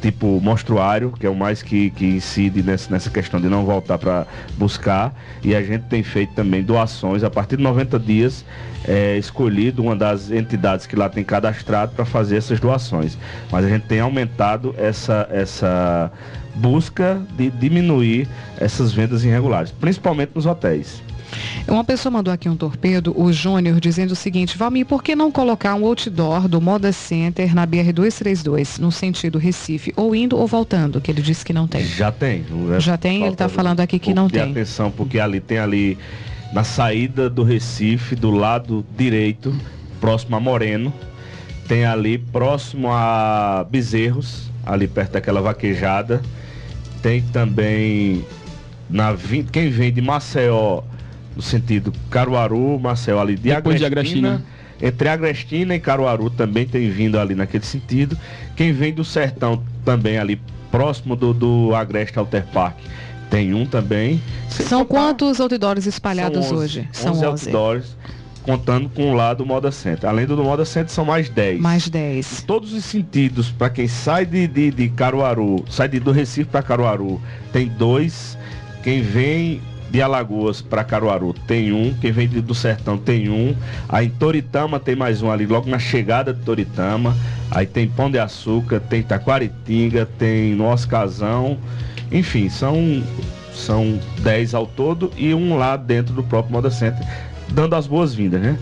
tipo 0.00 0.40
monstruário, 0.40 1.12
que 1.12 1.26
é 1.26 1.30
o 1.30 1.34
mais 1.36 1.62
que, 1.62 1.90
que 1.90 2.04
incide 2.06 2.62
nessa, 2.62 2.90
nessa 2.90 3.10
questão 3.10 3.40
de 3.40 3.48
não 3.48 3.64
voltar 3.64 3.98
para 3.98 4.26
buscar. 4.56 5.14
E 5.42 5.54
a 5.54 5.62
gente 5.62 5.82
tem 5.82 6.02
feito 6.02 6.34
também 6.34 6.62
doações. 6.62 7.22
A 7.22 7.30
partir 7.30 7.56
de 7.56 7.62
90 7.62 7.98
dias 7.98 8.44
é 8.86 9.16
escolhido 9.18 9.82
uma 9.82 9.94
das 9.94 10.30
entidades 10.30 10.86
que 10.86 10.96
lá 10.96 11.08
tem 11.08 11.22
cadastrado 11.22 11.92
para 11.92 12.04
fazer 12.04 12.36
essas 12.36 12.58
doações. 12.58 13.16
Mas 13.50 13.64
a 13.64 13.68
gente 13.68 13.86
tem 13.86 14.00
aumentado 14.00 14.74
essa, 14.78 15.28
essa 15.30 16.10
busca 16.54 17.20
de 17.36 17.50
diminuir 17.50 18.26
essas 18.58 18.92
vendas 18.92 19.24
irregulares, 19.24 19.70
principalmente 19.70 20.32
nos 20.34 20.46
hotéis. 20.46 21.02
Uma 21.68 21.84
pessoa 21.84 22.10
mandou 22.10 22.32
aqui 22.32 22.48
um 22.48 22.56
torpedo, 22.56 23.14
o 23.16 23.32
Júnior, 23.32 23.80
dizendo 23.80 24.12
o 24.12 24.16
seguinte, 24.16 24.56
Valmir, 24.56 24.86
por 24.86 25.02
que 25.02 25.14
não 25.14 25.30
colocar 25.30 25.74
um 25.74 25.84
outdoor 25.86 26.48
do 26.48 26.60
Moda 26.60 26.92
Center 26.92 27.54
na 27.54 27.66
BR-232, 27.66 28.78
no 28.78 28.90
sentido 28.90 29.38
Recife, 29.38 29.92
ou 29.96 30.14
indo 30.14 30.36
ou 30.36 30.46
voltando, 30.46 31.00
que 31.00 31.10
ele 31.10 31.22
disse 31.22 31.44
que 31.44 31.52
não 31.52 31.66
tem? 31.68 31.84
Já 31.84 32.10
tem. 32.10 32.44
É 32.74 32.80
Já 32.80 32.96
tem? 32.96 33.22
Ele 33.22 33.32
está 33.32 33.48
falando 33.48 33.80
aqui 33.80 33.98
que 33.98 34.12
não 34.12 34.28
tem. 34.28 34.50
atenção, 34.50 34.90
porque 34.90 35.20
ali 35.20 35.40
tem 35.40 35.58
ali, 35.58 35.98
na 36.52 36.64
saída 36.64 37.30
do 37.30 37.42
Recife, 37.42 38.16
do 38.16 38.30
lado 38.30 38.84
direito, 38.96 39.54
próximo 40.00 40.36
a 40.36 40.40
Moreno, 40.40 40.92
tem 41.68 41.84
ali 41.84 42.18
próximo 42.18 42.88
a 42.90 43.64
Bezerros, 43.70 44.50
ali 44.66 44.88
perto 44.88 45.12
daquela 45.12 45.40
vaquejada, 45.40 46.20
tem 47.02 47.22
também 47.22 48.24
na 48.88 49.16
quem 49.52 49.70
vem 49.70 49.92
de 49.92 50.00
Maceió 50.00 50.82
no 51.40 51.42
sentido 51.42 51.90
Caruaru, 52.10 52.78
Marcel, 52.78 53.18
ali 53.18 53.34
de 53.34 53.48
Depois 53.48 53.82
Agrestina, 53.82 54.28
de 54.28 54.34
Agrestina. 54.34 54.44
Entre 54.82 55.08
Agrestina 55.08 55.74
e 55.74 55.80
Caruaru 55.80 56.30
também 56.30 56.66
tem 56.66 56.90
vindo 56.90 57.18
ali 57.18 57.34
naquele 57.34 57.64
sentido. 57.64 58.16
Quem 58.54 58.72
vem 58.72 58.92
do 58.92 59.04
sertão 59.04 59.62
também 59.84 60.18
ali 60.18 60.40
próximo 60.70 61.16
do, 61.16 61.32
do 61.34 61.74
Agreste 61.74 62.18
Alter 62.18 62.46
Park 62.52 62.76
tem 63.30 63.54
um 63.54 63.64
também. 63.64 64.20
São 64.48 64.84
quantos 64.84 65.40
outdoors 65.40 65.86
espalhados 65.86 66.46
são 66.46 66.56
11, 66.56 66.64
hoje? 66.64 66.88
São 66.92 67.12
11, 67.12 67.26
11 67.26 67.26
outdoors, 67.26 67.96
contando 68.42 68.88
com 68.88 69.12
o 69.12 69.14
lado 69.14 69.38
do 69.38 69.46
Moda 69.46 69.70
Center. 69.70 70.08
Além 70.08 70.26
do 70.26 70.36
Moda 70.36 70.64
Center, 70.64 70.90
são 70.90 71.04
mais 71.04 71.28
10. 71.28 71.60
Mais 71.60 71.88
10. 71.88 72.42
Em 72.42 72.46
todos 72.46 72.72
os 72.72 72.84
sentidos, 72.84 73.48
para 73.50 73.70
quem 73.70 73.86
sai 73.86 74.26
de, 74.26 74.46
de, 74.46 74.70
de 74.70 74.88
Caruaru, 74.88 75.64
sai 75.70 75.88
de, 75.88 76.00
do 76.00 76.10
Recife 76.10 76.50
para 76.50 76.62
Caruaru, 76.62 77.20
tem 77.52 77.68
dois. 77.68 78.36
Quem 78.82 79.02
vem 79.02 79.60
de 79.90 80.00
Alagoas 80.00 80.62
para 80.62 80.84
Caruaru 80.84 81.34
tem 81.46 81.72
um, 81.72 81.92
quem 81.94 82.12
vem 82.12 82.28
do 82.28 82.54
Sertão 82.54 82.96
tem 82.96 83.28
um, 83.28 83.54
aí 83.88 84.06
em 84.06 84.10
Toritama 84.10 84.78
tem 84.78 84.94
mais 84.94 85.20
um 85.20 85.30
ali, 85.30 85.46
logo 85.46 85.68
na 85.68 85.78
chegada 85.78 86.32
de 86.32 86.40
Toritama, 86.42 87.16
aí 87.50 87.66
tem 87.66 87.88
Pão 87.88 88.10
de 88.10 88.18
Açúcar, 88.18 88.80
tem 88.80 89.02
Taquaritinga, 89.02 90.06
tem 90.18 90.54
Nosso 90.54 90.88
Casão, 90.88 91.58
enfim, 92.10 92.48
são 92.48 93.02
são 93.52 93.98
10 94.20 94.54
ao 94.54 94.66
todo 94.66 95.12
e 95.16 95.34
um 95.34 95.56
lá 95.58 95.76
dentro 95.76 96.14
do 96.14 96.22
próprio 96.22 96.52
Moda 96.52 96.70
Center, 96.70 97.04
dando 97.48 97.74
as 97.74 97.86
boas-vindas, 97.86 98.40
né? 98.40 98.58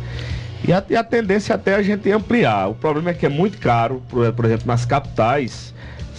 E 0.66 0.72
a, 0.72 0.82
e 0.90 0.96
a, 0.96 1.04
tendência 1.04 1.54
até 1.54 1.76
a 1.76 1.82
gente 1.82 2.10
ampliar. 2.10 2.68
O 2.68 2.74
problema 2.74 3.10
é 3.10 3.14
que 3.14 3.24
é 3.24 3.28
muito 3.28 3.58
caro, 3.58 4.02
por, 4.08 4.32
por 4.32 4.44
exemplo, 4.44 4.66
nas 4.66 4.84
capitais, 4.84 5.72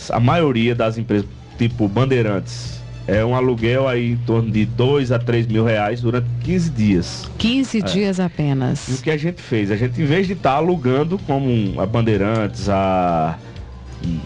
a 0.09 0.19
maioria 0.19 0.73
das 0.73 0.97
empresas, 0.97 1.27
tipo 1.57 1.89
Bandeirantes, 1.89 2.78
é 3.17 3.25
um 3.25 3.35
aluguel 3.35 3.87
aí 3.87 4.11
em 4.11 4.17
torno 4.17 4.51
de 4.51 4.65
2 4.65 5.11
a 5.11 5.19
3 5.19 5.47
mil 5.47 5.63
reais 5.63 6.01
durante 6.01 6.27
15 6.43 6.69
dias. 6.69 7.31
15 7.37 7.77
é. 7.77 7.81
dias 7.81 8.19
apenas. 8.19 8.87
E 8.87 8.93
o 8.93 8.97
que 8.97 9.11
a 9.11 9.17
gente 9.17 9.41
fez? 9.41 9.71
A 9.71 9.75
gente, 9.75 10.01
em 10.01 10.05
vez 10.05 10.27
de 10.27 10.33
estar 10.33 10.51
tá 10.51 10.57
alugando 10.57 11.17
como 11.19 11.79
a 11.81 11.85
Bandeirantes, 11.85 12.69
a 12.69 13.37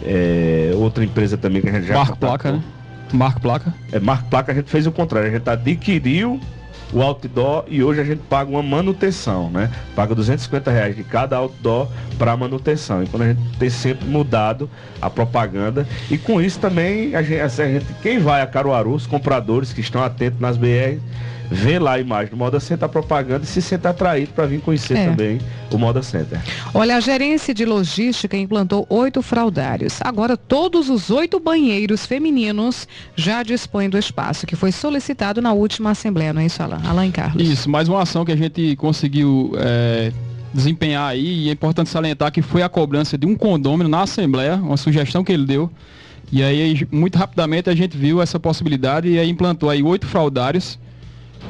é, 0.03 0.71
outra 0.75 1.03
empresa 1.03 1.37
também 1.37 1.61
que 1.61 1.69
a 1.69 1.73
gente 1.73 1.87
já 1.87 1.95
Marco 1.95 2.17
Placa, 2.17 2.51
né? 2.51 2.63
Marco 3.11 3.41
Placa. 3.41 3.73
É, 3.91 3.99
Marco 3.99 4.29
Placa 4.29 4.51
a 4.51 4.55
gente 4.55 4.69
fez 4.69 4.85
o 4.87 4.91
contrário, 4.91 5.29
a 5.29 5.31
gente 5.31 5.49
adquiriu 5.49 6.39
o 6.91 7.01
outdoor 7.01 7.65
e 7.67 7.83
hoje 7.83 8.01
a 8.01 8.03
gente 8.03 8.21
paga 8.29 8.49
uma 8.49 8.61
manutenção, 8.61 9.49
né? 9.49 9.69
Paga 9.95 10.13
250 10.13 10.71
reais 10.71 10.95
de 10.95 11.03
cada 11.03 11.37
outdoor 11.37 11.87
para 12.17 12.35
manutenção. 12.35 13.03
Então 13.03 13.21
a 13.21 13.27
gente 13.27 13.57
tem 13.57 13.69
sempre 13.69 14.07
mudado 14.07 14.69
a 15.01 15.09
propaganda 15.09 15.87
e 16.09 16.17
com 16.17 16.41
isso 16.41 16.59
também 16.59 17.15
a 17.15 17.21
gente, 17.21 17.39
a 17.39 17.47
gente 17.47 17.85
quem 18.01 18.19
vai 18.19 18.41
a 18.41 18.47
Caruaru, 18.47 18.93
os 18.93 19.07
compradores 19.07 19.73
que 19.73 19.81
estão 19.81 20.03
atentos 20.03 20.39
nas 20.39 20.57
BR, 20.57 20.99
vê 21.49 21.79
lá 21.79 21.93
a 21.93 21.99
imagem 21.99 22.31
do 22.31 22.37
Moda 22.37 22.59
Center, 22.59 22.85
a 22.85 22.89
propaganda 22.89 23.43
e 23.43 23.47
se 23.47 23.61
sente 23.61 23.87
atraído 23.87 24.31
para 24.33 24.45
vir 24.45 24.61
conhecer 24.61 24.97
é. 24.97 25.05
também 25.05 25.39
o 25.71 25.77
Moda 25.77 26.01
Center. 26.01 26.39
Olha, 26.73 26.97
a 26.97 26.99
gerência 26.99 27.53
de 27.53 27.65
logística 27.65 28.35
implantou 28.35 28.85
oito 28.89 29.21
fraudários. 29.21 29.99
Agora, 30.01 30.35
todos 30.35 30.89
os 30.89 31.09
oito 31.09 31.39
banheiros 31.39 32.05
femininos 32.05 32.87
já 33.15 33.43
dispõem 33.43 33.89
do 33.89 33.97
espaço, 33.97 34.45
que 34.45 34.55
foi 34.55 34.71
solicitado 34.71 35.41
na 35.41 35.53
última 35.53 35.91
Assembleia, 35.91 36.33
não 36.33 36.41
é 36.41 36.45
isso, 36.45 36.61
Alain? 36.61 36.81
Alain 36.85 37.11
Carlos. 37.11 37.47
Isso, 37.47 37.69
mais 37.69 37.87
uma 37.87 38.01
ação 38.01 38.25
que 38.25 38.31
a 38.31 38.37
gente 38.37 38.75
conseguiu. 38.75 39.51
É 39.57 40.11
desempenhar 40.53 41.09
aí, 41.09 41.45
e 41.45 41.49
é 41.49 41.51
importante 41.51 41.89
salientar 41.89 42.31
que 42.31 42.41
foi 42.41 42.61
a 42.61 42.69
cobrança 42.69 43.17
de 43.17 43.25
um 43.25 43.35
condômino 43.35 43.89
na 43.89 44.03
Assembleia, 44.03 44.55
uma 44.55 44.77
sugestão 44.77 45.23
que 45.23 45.31
ele 45.31 45.45
deu. 45.45 45.71
E 46.31 46.43
aí, 46.43 46.87
muito 46.91 47.17
rapidamente, 47.17 47.69
a 47.69 47.75
gente 47.75 47.97
viu 47.97 48.21
essa 48.21 48.39
possibilidade 48.39 49.09
e 49.09 49.17
aí 49.17 49.29
implantou 49.29 49.69
aí 49.69 49.81
oito 49.81 50.05
fraudários 50.05 50.77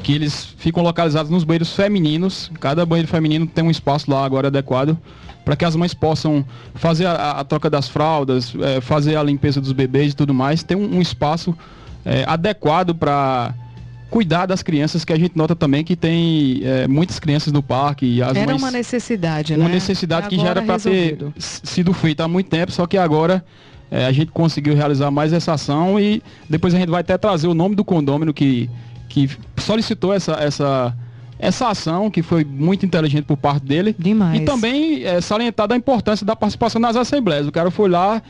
que 0.04 0.12
eles 0.12 0.54
ficam 0.58 0.82
localizados 0.82 1.30
nos 1.30 1.42
banheiros 1.42 1.74
femininos. 1.74 2.50
Cada 2.60 2.84
banheiro 2.84 3.08
feminino 3.08 3.46
tem 3.46 3.64
um 3.64 3.70
espaço 3.70 4.10
lá 4.10 4.24
agora 4.24 4.48
adequado 4.48 4.96
para 5.44 5.56
que 5.56 5.64
as 5.64 5.74
mães 5.74 5.92
possam 5.92 6.44
fazer 6.74 7.06
a, 7.06 7.32
a 7.32 7.44
troca 7.44 7.68
das 7.68 7.88
fraldas, 7.88 8.54
é, 8.60 8.80
fazer 8.80 9.16
a 9.16 9.22
limpeza 9.22 9.60
dos 9.60 9.72
bebês 9.72 10.12
e 10.12 10.16
tudo 10.16 10.32
mais. 10.32 10.62
Tem 10.62 10.76
um, 10.76 10.96
um 10.96 11.00
espaço 11.00 11.56
é, 12.04 12.24
adequado 12.26 12.94
para 12.94 13.54
cuidar 14.10 14.46
das 14.46 14.62
crianças, 14.62 15.04
que 15.04 15.12
a 15.12 15.18
gente 15.18 15.36
nota 15.36 15.56
também 15.56 15.82
que 15.82 15.96
tem 15.96 16.60
é, 16.62 16.86
muitas 16.86 17.18
crianças 17.18 17.52
no 17.52 17.62
parque. 17.62 18.06
E 18.06 18.22
as 18.22 18.36
era 18.36 18.52
mães, 18.52 18.62
uma 18.62 18.70
necessidade, 18.70 19.54
uma 19.54 19.68
né? 19.68 19.74
necessidade 19.74 20.28
que 20.28 20.36
já 20.36 20.50
era 20.50 20.62
para 20.62 20.78
ter 20.78 21.18
sido 21.38 21.92
feita 21.92 22.24
há 22.24 22.28
muito 22.28 22.48
tempo, 22.48 22.70
só 22.70 22.86
que 22.86 22.96
agora 22.96 23.44
é, 23.90 24.06
a 24.06 24.12
gente 24.12 24.30
conseguiu 24.30 24.74
realizar 24.74 25.10
mais 25.10 25.32
essa 25.32 25.54
ação 25.54 25.98
e 25.98 26.22
depois 26.48 26.74
a 26.74 26.78
gente 26.78 26.90
vai 26.90 27.00
até 27.00 27.18
trazer 27.18 27.48
o 27.48 27.54
nome 27.54 27.74
do 27.74 27.84
condômino 27.84 28.32
que 28.32 28.70
que 29.08 29.30
solicitou 29.56 30.12
essa, 30.12 30.32
essa, 30.34 30.94
essa 31.38 31.68
ação, 31.68 32.10
que 32.10 32.22
foi 32.22 32.44
muito 32.44 32.84
inteligente 32.84 33.24
por 33.24 33.36
parte 33.36 33.64
dele. 33.64 33.94
Demais. 33.98 34.40
E 34.40 34.44
também 34.44 35.04
é, 35.04 35.20
salientar 35.20 35.68
da 35.68 35.76
importância 35.76 36.24
da 36.24 36.34
participação 36.34 36.80
nas 36.80 36.96
assembleias. 36.96 37.46
O 37.46 37.52
cara 37.52 37.70
foi 37.70 37.88
lá, 37.88 38.22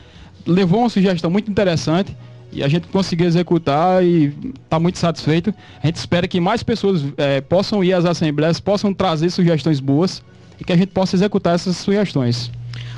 levou 0.45 0.81
uma 0.81 0.89
sugestão 0.89 1.29
muito 1.29 1.49
interessante 1.49 2.15
e 2.51 2.63
a 2.63 2.67
gente 2.67 2.87
conseguiu 2.87 3.27
executar 3.27 4.03
e 4.03 4.33
está 4.63 4.79
muito 4.79 4.97
satisfeito. 4.97 5.53
A 5.83 5.87
gente 5.87 5.97
espera 5.97 6.27
que 6.27 6.39
mais 6.39 6.63
pessoas 6.63 7.03
é, 7.17 7.41
possam 7.41 7.83
ir 7.83 7.93
às 7.93 8.05
assembleias, 8.05 8.59
possam 8.59 8.93
trazer 8.93 9.29
sugestões 9.29 9.79
boas 9.79 10.23
e 10.59 10.63
que 10.63 10.71
a 10.71 10.77
gente 10.77 10.89
possa 10.89 11.15
executar 11.15 11.55
essas 11.55 11.75
sugestões. 11.77 12.51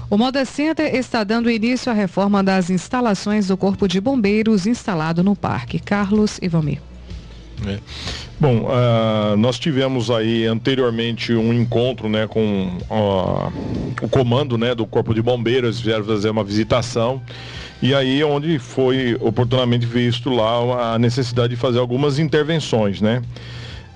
O 0.09 0.17
Moda 0.17 0.45
Center 0.45 0.95
está 0.95 1.23
dando 1.23 1.49
início 1.49 1.91
à 1.91 1.95
reforma 1.95 2.41
das 2.41 2.69
instalações 2.69 3.47
do 3.47 3.57
Corpo 3.57 3.87
de 3.87 3.99
Bombeiros 3.99 4.65
instalado 4.65 5.23
no 5.23 5.35
parque. 5.35 5.79
Carlos 5.79 6.39
Valmir. 6.49 6.79
É. 7.65 7.79
Bom, 8.39 8.67
uh, 8.67 9.35
nós 9.37 9.57
tivemos 9.57 10.11
aí 10.11 10.45
anteriormente 10.45 11.33
um 11.33 11.51
encontro 11.51 12.07
né, 12.07 12.27
com 12.27 12.77
uh, 12.89 13.51
o 14.01 14.07
comando 14.09 14.57
né, 14.57 14.75
do 14.75 14.85
Corpo 14.85 15.13
de 15.13 15.21
Bombeiros, 15.21 15.79
vieram 15.79 16.05
fazer 16.05 16.29
uma 16.29 16.43
visitação. 16.43 17.21
E 17.81 17.93
aí 17.93 18.23
onde 18.23 18.59
foi 18.59 19.15
oportunamente 19.19 19.85
visto 19.85 20.29
lá 20.29 20.93
a 20.93 20.99
necessidade 20.99 21.49
de 21.49 21.55
fazer 21.55 21.79
algumas 21.79 22.17
intervenções, 22.17 23.01
né? 23.01 23.21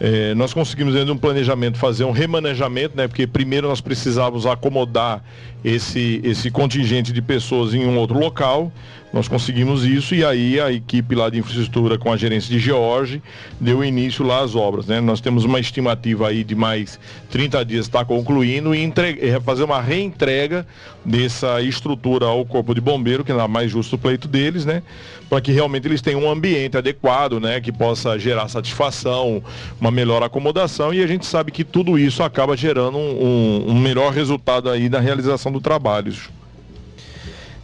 É, 0.04 0.34
nós 0.34 0.52
conseguimos 0.52 0.93
dentro 0.93 1.08
de 1.08 1.12
um 1.12 1.17
planejamento 1.17 1.78
fazer 1.78 2.06
um 2.06 2.12
remanejamento, 2.12 2.97
né? 2.97 3.08
Porque 3.08 3.28
primeiro 3.28 3.67
nós 3.67 3.82
precisávamos 3.82 4.47
acomodar 4.47 5.24
esse, 5.63 6.21
esse 6.24 6.50
contingente 6.50 7.12
de 7.12 7.21
pessoas 7.21 7.74
em 7.74 7.86
um 7.86 7.97
outro 7.97 8.17
local. 8.17 8.71
Nós 9.13 9.28
conseguimos 9.28 9.84
isso 9.84 10.15
e 10.15 10.24
aí 10.24 10.58
a 10.60 10.71
equipe 10.71 11.15
lá 11.15 11.30
de 11.30 11.38
infraestrutura 11.38 11.97
com 11.97 12.13
a 12.13 12.15
gerência 12.15 12.50
de 12.50 12.58
George 12.58 13.21
deu 13.60 13.84
início 13.84 14.26
lá 14.26 14.41
às 14.41 14.56
obras. 14.56 14.86
Né? 14.86 15.02
Nós 15.02 15.19
temos 15.19 15.43
uma 15.43 15.60
estimativa 15.60 16.30
aí 16.30 16.45
de 16.45 16.56
mais 16.56 16.97
30 17.30 17.65
dias 17.65 17.86
está 17.88 18.06
concluindo 18.06 18.74
e 18.74 18.80
entre... 18.80 19.19
fazer 19.41 19.63
uma 19.63 19.82
reentrega 19.82 20.65
dessa 21.04 21.62
estrutura 21.62 22.28
ao 22.28 22.45
Corpo 22.45 22.74
de 22.74 22.80
Bombeiro, 22.80 23.24
que 23.24 23.32
é 23.32 23.47
mais 23.47 23.71
justo 23.71 23.95
o 23.95 24.00
pleito 24.00 24.28
deles, 24.28 24.65
né? 24.65 24.82
Para 25.30 25.41
que 25.41 25.52
realmente 25.52 25.88
eles 25.88 26.02
tenham 26.02 26.24
um 26.24 26.30
ambiente 26.30 26.78
adequado, 26.78 27.39
né? 27.39 27.60
Que 27.60 27.71
possa 27.71 28.17
gerar 28.17 28.47
satisfação, 28.47 29.43
uma 29.80 29.91
melhor 29.91 30.24
acomodação 30.24 30.93
e 30.93 31.04
a 31.04 31.08
gente 31.08 31.26
sabe 31.26 31.52
que 31.52 31.63
tudo 31.63 31.97
isso 32.00 32.24
acaba 32.24 32.56
gerando 32.56 32.97
um, 32.97 33.24
um, 33.24 33.71
um 33.71 33.80
melhor 33.80 34.13
resultado 34.13 34.69
aí 34.69 34.88
na 34.88 35.00
realização 35.00 35.51
do 35.52 35.62
trabalho. 35.62 36.14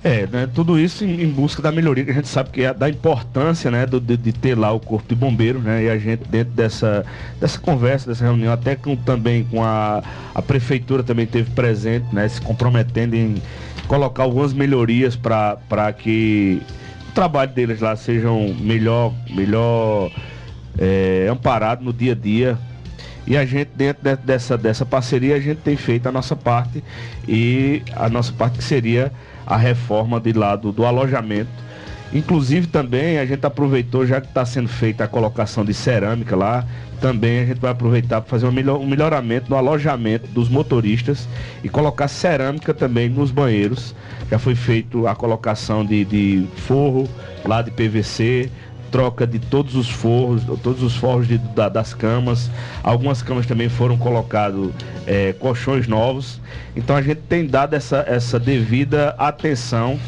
É, 0.04 0.28
né, 0.28 0.48
tudo 0.54 0.80
isso 0.80 1.04
em, 1.04 1.28
busca 1.28 1.62
da 1.62 1.72
melhoria, 1.72 2.06
que 2.06 2.12
a 2.12 2.14
gente 2.14 2.28
sabe 2.28 2.52
que 2.52 2.64
é 2.64 2.74
da 2.74 2.88
importância 2.88 3.70
né, 3.72 3.86
do, 3.86 4.00
de, 4.00 4.16
de, 4.16 4.32
ter 4.32 4.56
lá 4.56 4.72
o 4.72 4.80
corpo 4.80 5.10
de 5.10 5.16
bombeiro, 5.16 5.60
né? 5.60 5.84
E 5.84 5.90
a 5.90 5.98
gente 5.98 6.24
dentro 6.30 6.54
dessa, 6.54 7.04
dessa 7.42 7.60
conversa, 7.60 8.08
dessa 8.08 8.24
reunião, 8.24 8.54
até 8.54 8.76
com, 8.76 8.96
também 8.96 9.44
com 9.44 9.64
a, 9.64 10.04
a 10.36 10.42
prefeitura 10.42 11.04
também 11.04 11.26
teve 11.26 11.50
presente, 11.52 12.06
né? 12.14 12.28
Se 12.28 12.40
comprometendo 12.40 13.16
em 13.16 13.42
colocar 13.88 14.24
algumas 14.24 14.54
melhorias 14.54 15.16
para 15.16 15.92
que 15.98 16.62
o 17.10 17.12
trabalho 17.14 17.52
deles 17.52 17.82
lá 17.82 17.96
sejam 17.96 18.56
melhor, 18.60 19.14
melhor 19.32 20.12
é, 20.78 21.28
amparado 21.30 21.84
no 21.84 21.92
dia 21.92 22.12
a 22.12 22.16
dia, 22.16 22.58
e 23.28 23.36
a 23.36 23.46
gente, 23.46 23.70
dentro 23.76 24.02
de, 24.04 24.16
dessa, 24.16 24.58
dessa 24.58 24.86
parceria, 24.86 25.36
a 25.36 25.40
gente 25.40 25.60
tem 25.60 25.76
feito 25.76 26.08
a 26.08 26.12
nossa 26.12 26.36
parte 26.36 26.82
e 27.28 27.84
a 27.94 28.08
nossa 28.08 28.32
parte 28.32 28.58
que 28.58 28.64
seria 28.64 29.12
a 29.46 29.58
reforma 29.58 30.20
de 30.20 30.32
lado 30.32 30.72
do 30.72 30.86
alojamento. 30.86 31.68
Inclusive 32.14 32.68
também 32.68 33.20
a 33.20 33.26
gente 33.26 33.46
aproveitou, 33.46 34.06
já 34.06 34.22
que 34.22 34.28
está 34.28 34.46
sendo 34.46 34.70
feita 34.70 35.04
a 35.04 35.08
colocação 35.10 35.66
de 35.66 35.74
cerâmica 35.74 36.38
lá, 36.38 36.66
também 37.02 37.40
a 37.42 37.46
gente 37.46 37.60
vai 37.60 37.72
aproveitar 37.72 38.22
para 38.22 38.30
fazer 38.30 38.48
um, 38.48 38.52
melhor, 38.52 38.80
um 38.80 38.88
melhoramento 38.88 39.50
no 39.50 39.58
alojamento 39.58 40.26
dos 40.28 40.48
motoristas 40.48 41.28
e 41.62 41.68
colocar 41.68 42.08
cerâmica 42.08 42.74
também 42.74 43.10
nos 43.10 43.30
banheiros. 43.30 43.94
Já 44.32 44.40
foi 44.40 44.56
feito 44.56 45.06
a 45.06 45.14
colocação 45.16 45.86
de, 45.86 46.06
de 46.06 46.48
forro 46.56 47.10
lá 47.44 47.62
de 47.62 47.72
PVC, 47.72 48.50
troca 48.92 49.26
de 49.28 49.40
todos 49.40 49.76
os 49.76 49.90
forros, 49.90 50.44
todos 50.64 50.82
os 50.82 50.96
forros 50.96 51.28
de, 51.28 51.38
da, 51.38 51.70
das 51.70 51.94
camas. 51.94 52.50
Algumas 52.84 53.22
camas 53.22 53.46
também 53.46 53.70
foram 53.70 53.98
colocados 53.98 54.72
é, 55.06 55.34
colchões 55.34 55.88
novos. 55.88 56.40
Então 56.76 56.96
a 56.96 57.02
gente 57.02 57.22
tem 57.22 57.46
dado 57.46 57.74
essa, 57.76 58.04
essa 58.08 58.40
devida 58.40 59.16
atenção 59.18 60.00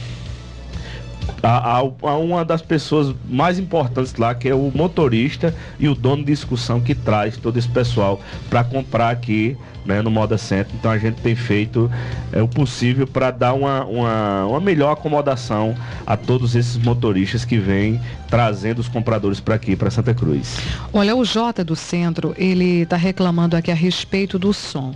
a, 1.41 1.77
a, 1.77 2.17
uma 2.17 2.43
das 2.43 2.61
pessoas 2.61 3.15
mais 3.27 3.59
importantes 3.59 4.13
lá, 4.15 4.33
que 4.35 4.49
é 4.49 4.55
o 4.55 4.71
motorista 4.73 5.53
e 5.79 5.87
o 5.87 5.95
dono 5.95 6.23
de 6.23 6.31
discussão 6.31 6.81
que 6.81 6.93
traz 6.93 7.37
todo 7.37 7.57
esse 7.57 7.69
pessoal 7.69 8.19
para 8.49 8.63
comprar 8.63 9.09
aqui 9.09 9.57
né, 9.85 10.01
no 10.01 10.11
Moda 10.11 10.37
Center. 10.37 10.73
Então 10.75 10.91
a 10.91 10.97
gente 10.97 11.21
tem 11.21 11.35
feito 11.35 11.91
é, 12.31 12.41
o 12.41 12.47
possível 12.47 13.07
para 13.07 13.31
dar 13.31 13.53
uma, 13.53 13.83
uma, 13.85 14.45
uma, 14.45 14.59
melhor 14.59 14.91
acomodação 14.91 15.75
a 16.05 16.15
todos 16.15 16.55
esses 16.55 16.77
motoristas 16.77 17.45
que 17.45 17.57
vêm 17.57 17.99
trazendo 18.29 18.79
os 18.79 18.87
compradores 18.87 19.39
para 19.39 19.55
aqui, 19.55 19.75
para 19.75 19.89
Santa 19.89 20.13
Cruz. 20.13 20.57
Olha, 20.93 21.15
o 21.15 21.25
Jota 21.25 21.63
do 21.63 21.75
Centro, 21.75 22.35
ele 22.37 22.81
está 22.81 22.95
reclamando 22.95 23.55
aqui 23.55 23.71
a 23.71 23.75
respeito 23.75 24.37
do 24.37 24.53
som 24.53 24.93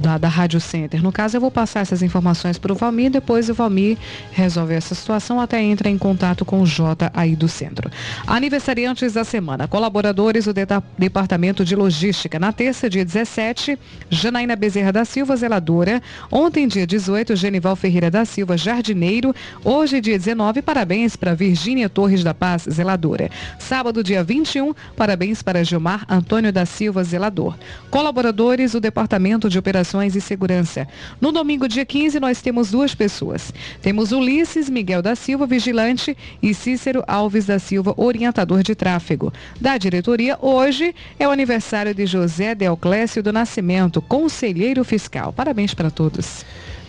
da, 0.00 0.18
da 0.18 0.28
Rádio 0.28 0.60
Center. 0.60 1.02
No 1.02 1.12
caso, 1.12 1.36
eu 1.36 1.40
vou 1.40 1.50
passar 1.50 1.80
essas 1.80 2.02
informações 2.02 2.58
para 2.58 2.72
o 2.72 2.76
Valmir, 2.76 3.10
depois 3.10 3.48
o 3.48 3.54
Valmir 3.54 3.96
resolve 4.32 4.74
essa 4.74 4.94
situação, 4.94 5.40
até 5.40 5.62
entra 5.62 5.88
em 5.88 5.98
contato 5.98 6.44
com 6.44 6.60
o 6.60 6.66
Jota 6.66 7.10
aí 7.14 7.36
do 7.36 7.48
centro. 7.48 7.90
Aniversariantes 8.26 9.12
da 9.12 9.24
semana, 9.24 9.68
colaboradores 9.68 10.46
do 10.46 10.54
Departamento 10.96 11.64
de 11.64 11.76
Logística. 11.76 12.38
Na 12.38 12.52
terça, 12.52 12.88
dia 12.88 13.04
17, 13.04 13.78
Janaína 14.10 14.56
Bezerra 14.56 14.92
da 14.92 15.04
Silva, 15.04 15.36
zeladora. 15.36 16.02
Ontem, 16.30 16.66
dia 16.66 16.86
18, 16.86 17.36
Genival 17.36 17.76
Ferreira 17.76 18.10
da 18.10 18.24
Silva, 18.24 18.56
jardineiro. 18.56 19.34
Hoje, 19.64 20.00
dia 20.00 20.18
19, 20.18 20.62
parabéns 20.62 21.16
para 21.16 21.34
Virgínia 21.34 21.88
Torres 21.88 22.24
da 22.24 22.34
Paz, 22.34 22.66
zeladora. 22.70 23.30
Sábado, 23.58 24.02
dia 24.02 24.24
21, 24.24 24.74
parabéns 24.96 25.42
para 25.42 25.64
Gilmar 25.64 26.04
Antônio 26.08 26.52
da 26.52 26.66
Silva, 26.66 27.04
zelador. 27.04 27.56
Colaboradores 27.90 28.72
do 28.72 28.80
Departamento 28.80 29.48
de 29.48 29.58
Operações 29.68 30.16
e 30.16 30.20
Segurança. 30.22 30.88
No 31.20 31.30
domingo, 31.30 31.68
dia 31.68 31.84
15, 31.84 32.18
nós 32.18 32.40
temos 32.40 32.70
duas 32.70 32.94
pessoas. 32.94 33.52
Temos 33.82 34.12
Ulisses 34.12 34.70
Miguel 34.70 35.02
da 35.02 35.14
Silva, 35.14 35.46
vigilante, 35.46 36.16
e 36.42 36.54
Cícero 36.54 37.04
Alves 37.06 37.44
da 37.44 37.58
Silva, 37.58 37.92
orientador 37.94 38.62
de 38.62 38.74
tráfego. 38.74 39.30
Da 39.60 39.76
diretoria, 39.76 40.38
hoje 40.40 40.94
é 41.18 41.28
o 41.28 41.30
aniversário 41.30 41.94
de 41.94 42.06
José 42.06 42.54
Deoclésio 42.54 43.22
do 43.22 43.30
Nascimento, 43.30 44.00
conselheiro 44.00 44.82
fiscal. 44.84 45.34
Parabéns 45.34 45.74
para 45.74 45.90
todos. 45.90 46.46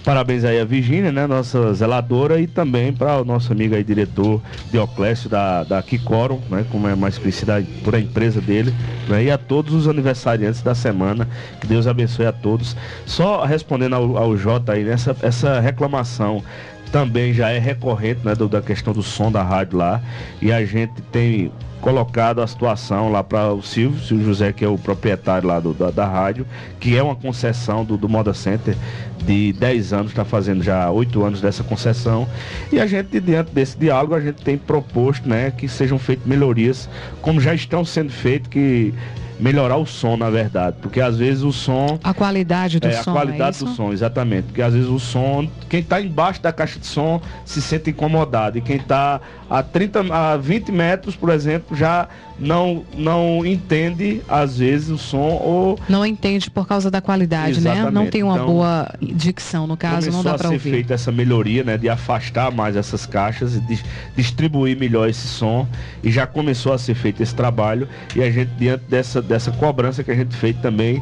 Parabéns 0.09 0.43
aí 0.43 0.59
a 0.59 0.65
Virgínia, 0.65 1.11
né, 1.11 1.27
nossa 1.27 1.71
zeladora, 1.71 2.41
e 2.41 2.47
também 2.47 2.91
para 2.91 3.21
o 3.21 3.23
nosso 3.23 3.53
amigo 3.53 3.75
aí, 3.75 3.83
diretor 3.83 4.41
Dioclésio 4.71 5.29
da, 5.29 5.63
da 5.63 5.83
Kikoron, 5.83 6.41
né, 6.49 6.65
como 6.71 6.87
é 6.87 6.95
mais 6.95 7.19
conhecida 7.19 7.63
por 7.83 7.93
a 7.93 7.99
empresa 7.99 8.41
dele, 8.41 8.73
né, 9.07 9.25
e 9.25 9.29
a 9.29 9.37
todos 9.37 9.71
os 9.71 9.87
aniversariantes 9.87 10.63
da 10.63 10.73
semana. 10.73 11.27
Que 11.61 11.67
Deus 11.67 11.85
abençoe 11.85 12.25
a 12.25 12.31
todos. 12.31 12.75
Só 13.05 13.45
respondendo 13.45 13.93
ao, 13.93 14.17
ao 14.17 14.35
Jota 14.35 14.73
aí, 14.73 14.83
nessa 14.83 15.15
essa 15.21 15.59
reclamação 15.59 16.43
também 16.91 17.31
já 17.31 17.51
é 17.51 17.59
recorrente, 17.59 18.21
né, 18.25 18.33
do, 18.33 18.49
da 18.49 18.63
questão 18.63 18.93
do 18.93 19.03
som 19.03 19.31
da 19.31 19.43
rádio 19.43 19.77
lá, 19.77 20.01
e 20.41 20.51
a 20.51 20.65
gente 20.65 21.03
tem 21.11 21.51
colocado 21.81 22.41
a 22.41 22.47
situação 22.47 23.09
lá 23.09 23.23
para 23.23 23.53
o 23.53 23.61
Silvio, 23.61 23.99
Silvio 23.99 24.25
José, 24.25 24.51
que 24.51 24.63
é 24.63 24.67
o 24.67 24.77
proprietário 24.77 25.47
lá 25.47 25.59
do, 25.59 25.73
da, 25.73 25.91
da 25.91 26.05
rádio, 26.05 26.45
que 26.79 26.97
é 26.97 27.03
uma 27.03 27.15
concessão 27.15 27.85
do, 27.85 27.97
do 27.97 28.09
Moda 28.09 28.33
Center 28.33 28.75
de 29.23 29.53
10 29.53 29.93
anos, 29.93 30.11
está 30.11 30.25
fazendo 30.25 30.63
já 30.63 30.89
8 30.89 31.23
anos 31.23 31.41
dessa 31.41 31.63
concessão. 31.63 32.27
E 32.71 32.79
a 32.79 32.87
gente, 32.87 33.19
diante 33.19 33.51
desse 33.51 33.77
diálogo, 33.77 34.15
a 34.15 34.21
gente 34.21 34.41
tem 34.41 34.57
proposto 34.57 35.27
né, 35.27 35.51
que 35.51 35.67
sejam 35.67 35.97
feitas 35.99 36.25
melhorias, 36.25 36.89
como 37.21 37.39
já 37.39 37.53
estão 37.53 37.85
sendo 37.85 38.11
feitas, 38.11 38.47
que 38.49 38.93
melhorar 39.39 39.77
o 39.77 39.85
som, 39.85 40.17
na 40.17 40.29
verdade. 40.29 40.77
Porque 40.81 40.99
às 40.99 41.17
vezes 41.17 41.43
o 41.43 41.51
som. 41.51 41.97
A 42.03 42.13
qualidade 42.13 42.79
do 42.79 42.87
é, 42.87 42.91
som. 42.91 43.11
A 43.11 43.13
qualidade 43.13 43.57
é 43.61 43.65
do 43.65 43.71
som, 43.73 43.93
exatamente. 43.93 44.45
Porque 44.47 44.61
às 44.61 44.73
vezes 44.73 44.89
o 44.89 44.99
som, 44.99 45.47
quem 45.69 45.79
está 45.79 46.01
embaixo 46.01 46.41
da 46.41 46.51
caixa 46.51 46.79
de 46.79 46.87
som 46.87 47.21
se 47.45 47.61
sente 47.61 47.89
incomodado. 47.89 48.57
E 48.57 48.61
quem 48.61 48.77
está 48.77 49.21
a 49.49 49.63
30, 49.63 50.13
a 50.13 50.37
20 50.37 50.71
metros, 50.71 51.15
por 51.15 51.29
exemplo, 51.29 51.75
já 51.75 52.07
não, 52.39 52.85
não 52.95 53.45
entende, 53.45 54.21
às 54.27 54.57
vezes, 54.59 54.89
o 54.89 54.97
som 54.97 55.17
ou. 55.17 55.79
Não 55.89 56.05
entende 56.05 56.49
por 56.49 56.67
causa 56.67 56.89
da 56.89 57.01
qualidade, 57.01 57.57
Exatamente. 57.57 57.85
né? 57.85 57.91
Não 57.91 58.07
tem 58.07 58.23
uma 58.23 58.35
então, 58.35 58.47
boa 58.47 58.93
dicção, 59.01 59.67
no 59.67 59.75
caso, 59.75 60.09
não 60.09 60.23
dá 60.23 60.35
para 60.35 60.47
ouvir. 60.47 60.61
ser 60.61 60.69
feita 60.69 60.93
essa 60.93 61.11
melhoria, 61.11 61.63
né? 61.63 61.77
De 61.77 61.89
afastar 61.89 62.51
mais 62.51 62.75
essas 62.75 63.05
caixas 63.05 63.55
e 63.55 63.59
de 63.59 63.83
distribuir 64.15 64.77
melhor 64.77 65.09
esse 65.09 65.27
som. 65.27 65.67
E 66.01 66.11
já 66.11 66.25
começou 66.25 66.71
a 66.71 66.77
ser 66.77 66.95
feito 66.95 67.21
esse 67.21 67.35
trabalho. 67.35 67.87
E 68.15 68.21
a 68.21 68.31
gente, 68.31 68.51
diante 68.57 68.85
dessa, 68.85 69.21
dessa 69.29 69.51
cobrança 69.51 70.03
que 70.03 70.11
a 70.11 70.15
gente 70.15 70.35
fez 70.35 70.55
também, 70.57 71.01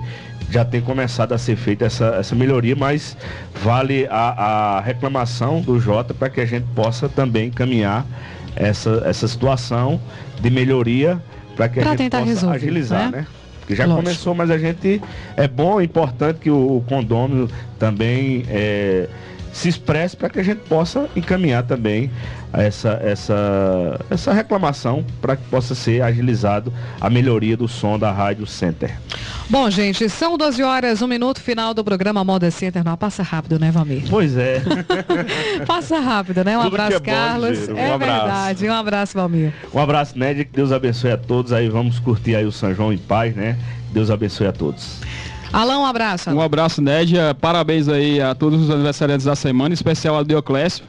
já 0.52 0.63
tem 0.63 0.82
começado 0.82 1.34
a 1.34 1.38
ser 1.38 1.56
feita 1.56 1.86
essa, 1.86 2.18
essa 2.20 2.36
melhoria, 2.36 2.76
mas 2.76 3.18
vale 3.63 4.06
a, 4.08 4.78
a 4.78 4.82
reclamação 4.82 5.62
do 5.62 5.80
Jota 5.80 6.13
para 6.13 6.30
que 6.30 6.42
a 6.42 6.46
gente 6.46 6.66
possa 6.76 7.10
também 7.10 7.50
caminhar 7.50 8.06
essa, 8.56 9.02
essa 9.06 9.28
situação 9.28 10.00
de 10.40 10.50
melhoria 10.50 11.22
para 11.56 11.70
que 11.70 11.80
pra 11.80 11.92
a 11.92 11.96
gente 11.96 12.12
possa 12.12 12.24
resolver, 12.26 12.56
agilizar, 12.56 13.12
né? 13.12 13.18
né? 13.20 13.28
Porque 13.60 13.76
já 13.76 13.86
Lógico. 13.86 14.04
começou, 14.04 14.36
mas 14.36 14.52
a 14.52 14.58
gente 14.58 15.02
é 15.36 15.48
bom, 15.48 15.82
é 15.82 15.84
importante 15.84 16.40
que 16.40 16.50
o, 16.50 16.78
o 16.78 16.84
condômino 16.88 17.50
também 17.80 18.46
é, 18.48 19.10
se 19.58 19.67
expresse 19.67 20.15
para 20.15 20.30
que 20.30 20.39
a 20.39 20.43
gente 20.43 20.60
possa 20.70 21.10
encaminhar 21.15 21.63
também 21.63 22.12
essa, 22.54 23.00
essa, 23.04 24.00
essa 24.08 24.32
reclamação 24.32 25.04
para 25.20 25.36
que 25.36 25.43
possa 25.50 25.74
ser 25.74 26.04
agilizado 26.04 26.72
a 27.02 27.10
melhoria 27.10 27.58
do 27.58 27.67
som 27.67 27.98
da 27.98 28.12
Rádio 28.12 28.46
Center. 28.46 28.96
Bom, 29.50 29.67
gente, 29.72 30.08
são 30.10 30.38
12 30.38 30.62
horas, 30.62 31.02
um 31.02 31.08
minuto 31.08 31.41
final 31.41 31.74
do 31.74 31.84
programa 31.84 32.24
Moda 32.24 32.52
Center. 32.52 32.84
Não, 32.84 32.96
passa 32.96 33.24
rápido, 33.24 33.58
né, 33.58 33.72
Valmir? 33.72 34.04
Pois 34.08 34.38
é. 34.38 34.62
passa 35.65 36.00
rápido, 36.00 36.43
né? 36.43 36.56
Um 36.56 36.62
Tudo 36.62 36.76
abraço, 36.76 36.98
é 36.98 37.00
Carlos. 37.00 37.67
Um 37.67 37.78
é 37.78 37.91
abraço. 37.91 38.26
verdade. 38.26 38.70
Um 38.70 38.74
abraço, 38.74 39.13
Valmir. 39.17 39.54
Um 39.74 39.80
abraço, 39.80 40.20
Nédia. 40.20 40.46
Que 40.46 40.52
Deus 40.52 40.72
abençoe 40.72 41.12
a 41.12 41.17
todos. 41.17 41.52
Aí 41.52 41.67
vamos 41.67 41.98
curtir 41.98 42.36
aí 42.36 42.46
o 42.46 42.52
São 42.52 42.76
João 42.76 42.93
em 42.93 42.98
paz, 43.00 43.36
né? 43.36 43.58
Deus 43.91 44.12
abençoe 44.12 44.46
a 44.46 44.52
todos. 44.52 45.00
Alão, 45.52 45.84
um 45.84 45.86
abraço. 45.86 46.30
Um 46.30 46.42
abraço, 46.42 46.82
Nédia. 46.82 47.36
Parabéns 47.36 47.88
aí 47.88 48.22
a 48.22 48.36
todos 48.36 48.62
os 48.62 48.70
aniversariantes 48.70 49.26
da 49.26 49.36
semana, 49.36 49.70
em 49.70 49.74
especial 49.74 50.16
ao 50.16 50.24
Dioclésio. 50.24 50.84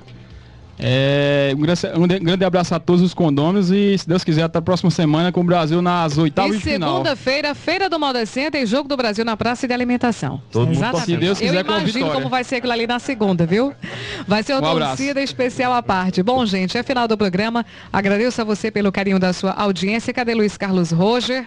É, 0.81 1.53
um, 1.57 1.61
grande, 1.61 1.81
um, 1.97 2.25
grande, 2.25 2.45
abraço 2.45 2.73
a 2.73 2.79
todos 2.79 3.03
os 3.03 3.13
condôminos 3.13 3.71
e, 3.73 3.99
se 3.99 4.09
Deus 4.09 4.23
quiser, 4.23 4.45
até 4.45 4.59
a 4.59 4.63
próxima 4.63 4.91
semana 4.91 5.33
com 5.33 5.41
o 5.41 5.45
Brasil 5.45 5.83
nas 5.83 6.17
oitavas 6.17 6.55
e 6.55 6.59
de 6.59 6.63
final. 6.63 6.93
segunda-feira, 6.93 7.55
Feira 7.55 7.91
do 7.91 7.99
Moda 7.99 8.25
Center 8.25 8.63
e 8.63 8.67
Jogo 8.67 8.89
do 8.89 8.97
Brasil 8.97 9.25
na 9.25 9.37
Praça 9.37 9.67
de 9.67 9.75
Alimentação. 9.75 10.41
Todo 10.53 10.71
Exatamente. 10.71 11.07
Se 11.07 11.17
Deus 11.17 11.39
quiser, 11.39 11.57
Eu 11.57 11.61
imagino 11.63 12.11
como 12.13 12.29
vai 12.29 12.45
ser 12.45 12.57
aquilo 12.57 12.73
ali 12.73 12.87
na 12.87 13.01
segunda, 13.01 13.45
viu? 13.45 13.75
Vai 14.27 14.45
ser 14.45 14.55
uma 14.55 14.73
um 14.73 14.79
torcida 14.79 15.21
especial 15.21 15.73
à 15.73 15.83
parte. 15.83 16.23
Bom, 16.23 16.47
gente, 16.47 16.79
é 16.79 16.83
final 16.85 17.09
do 17.09 17.19
programa. 17.19 17.67
Agradeço 17.93 18.41
a 18.41 18.45
você 18.45 18.71
pelo 18.71 18.93
carinho 18.93 19.19
da 19.19 19.33
sua 19.33 19.51
audiência. 19.53 20.15
Cadê 20.15 20.33
Luiz 20.33 20.57
Carlos 20.57 20.93
Roger? 20.93 21.45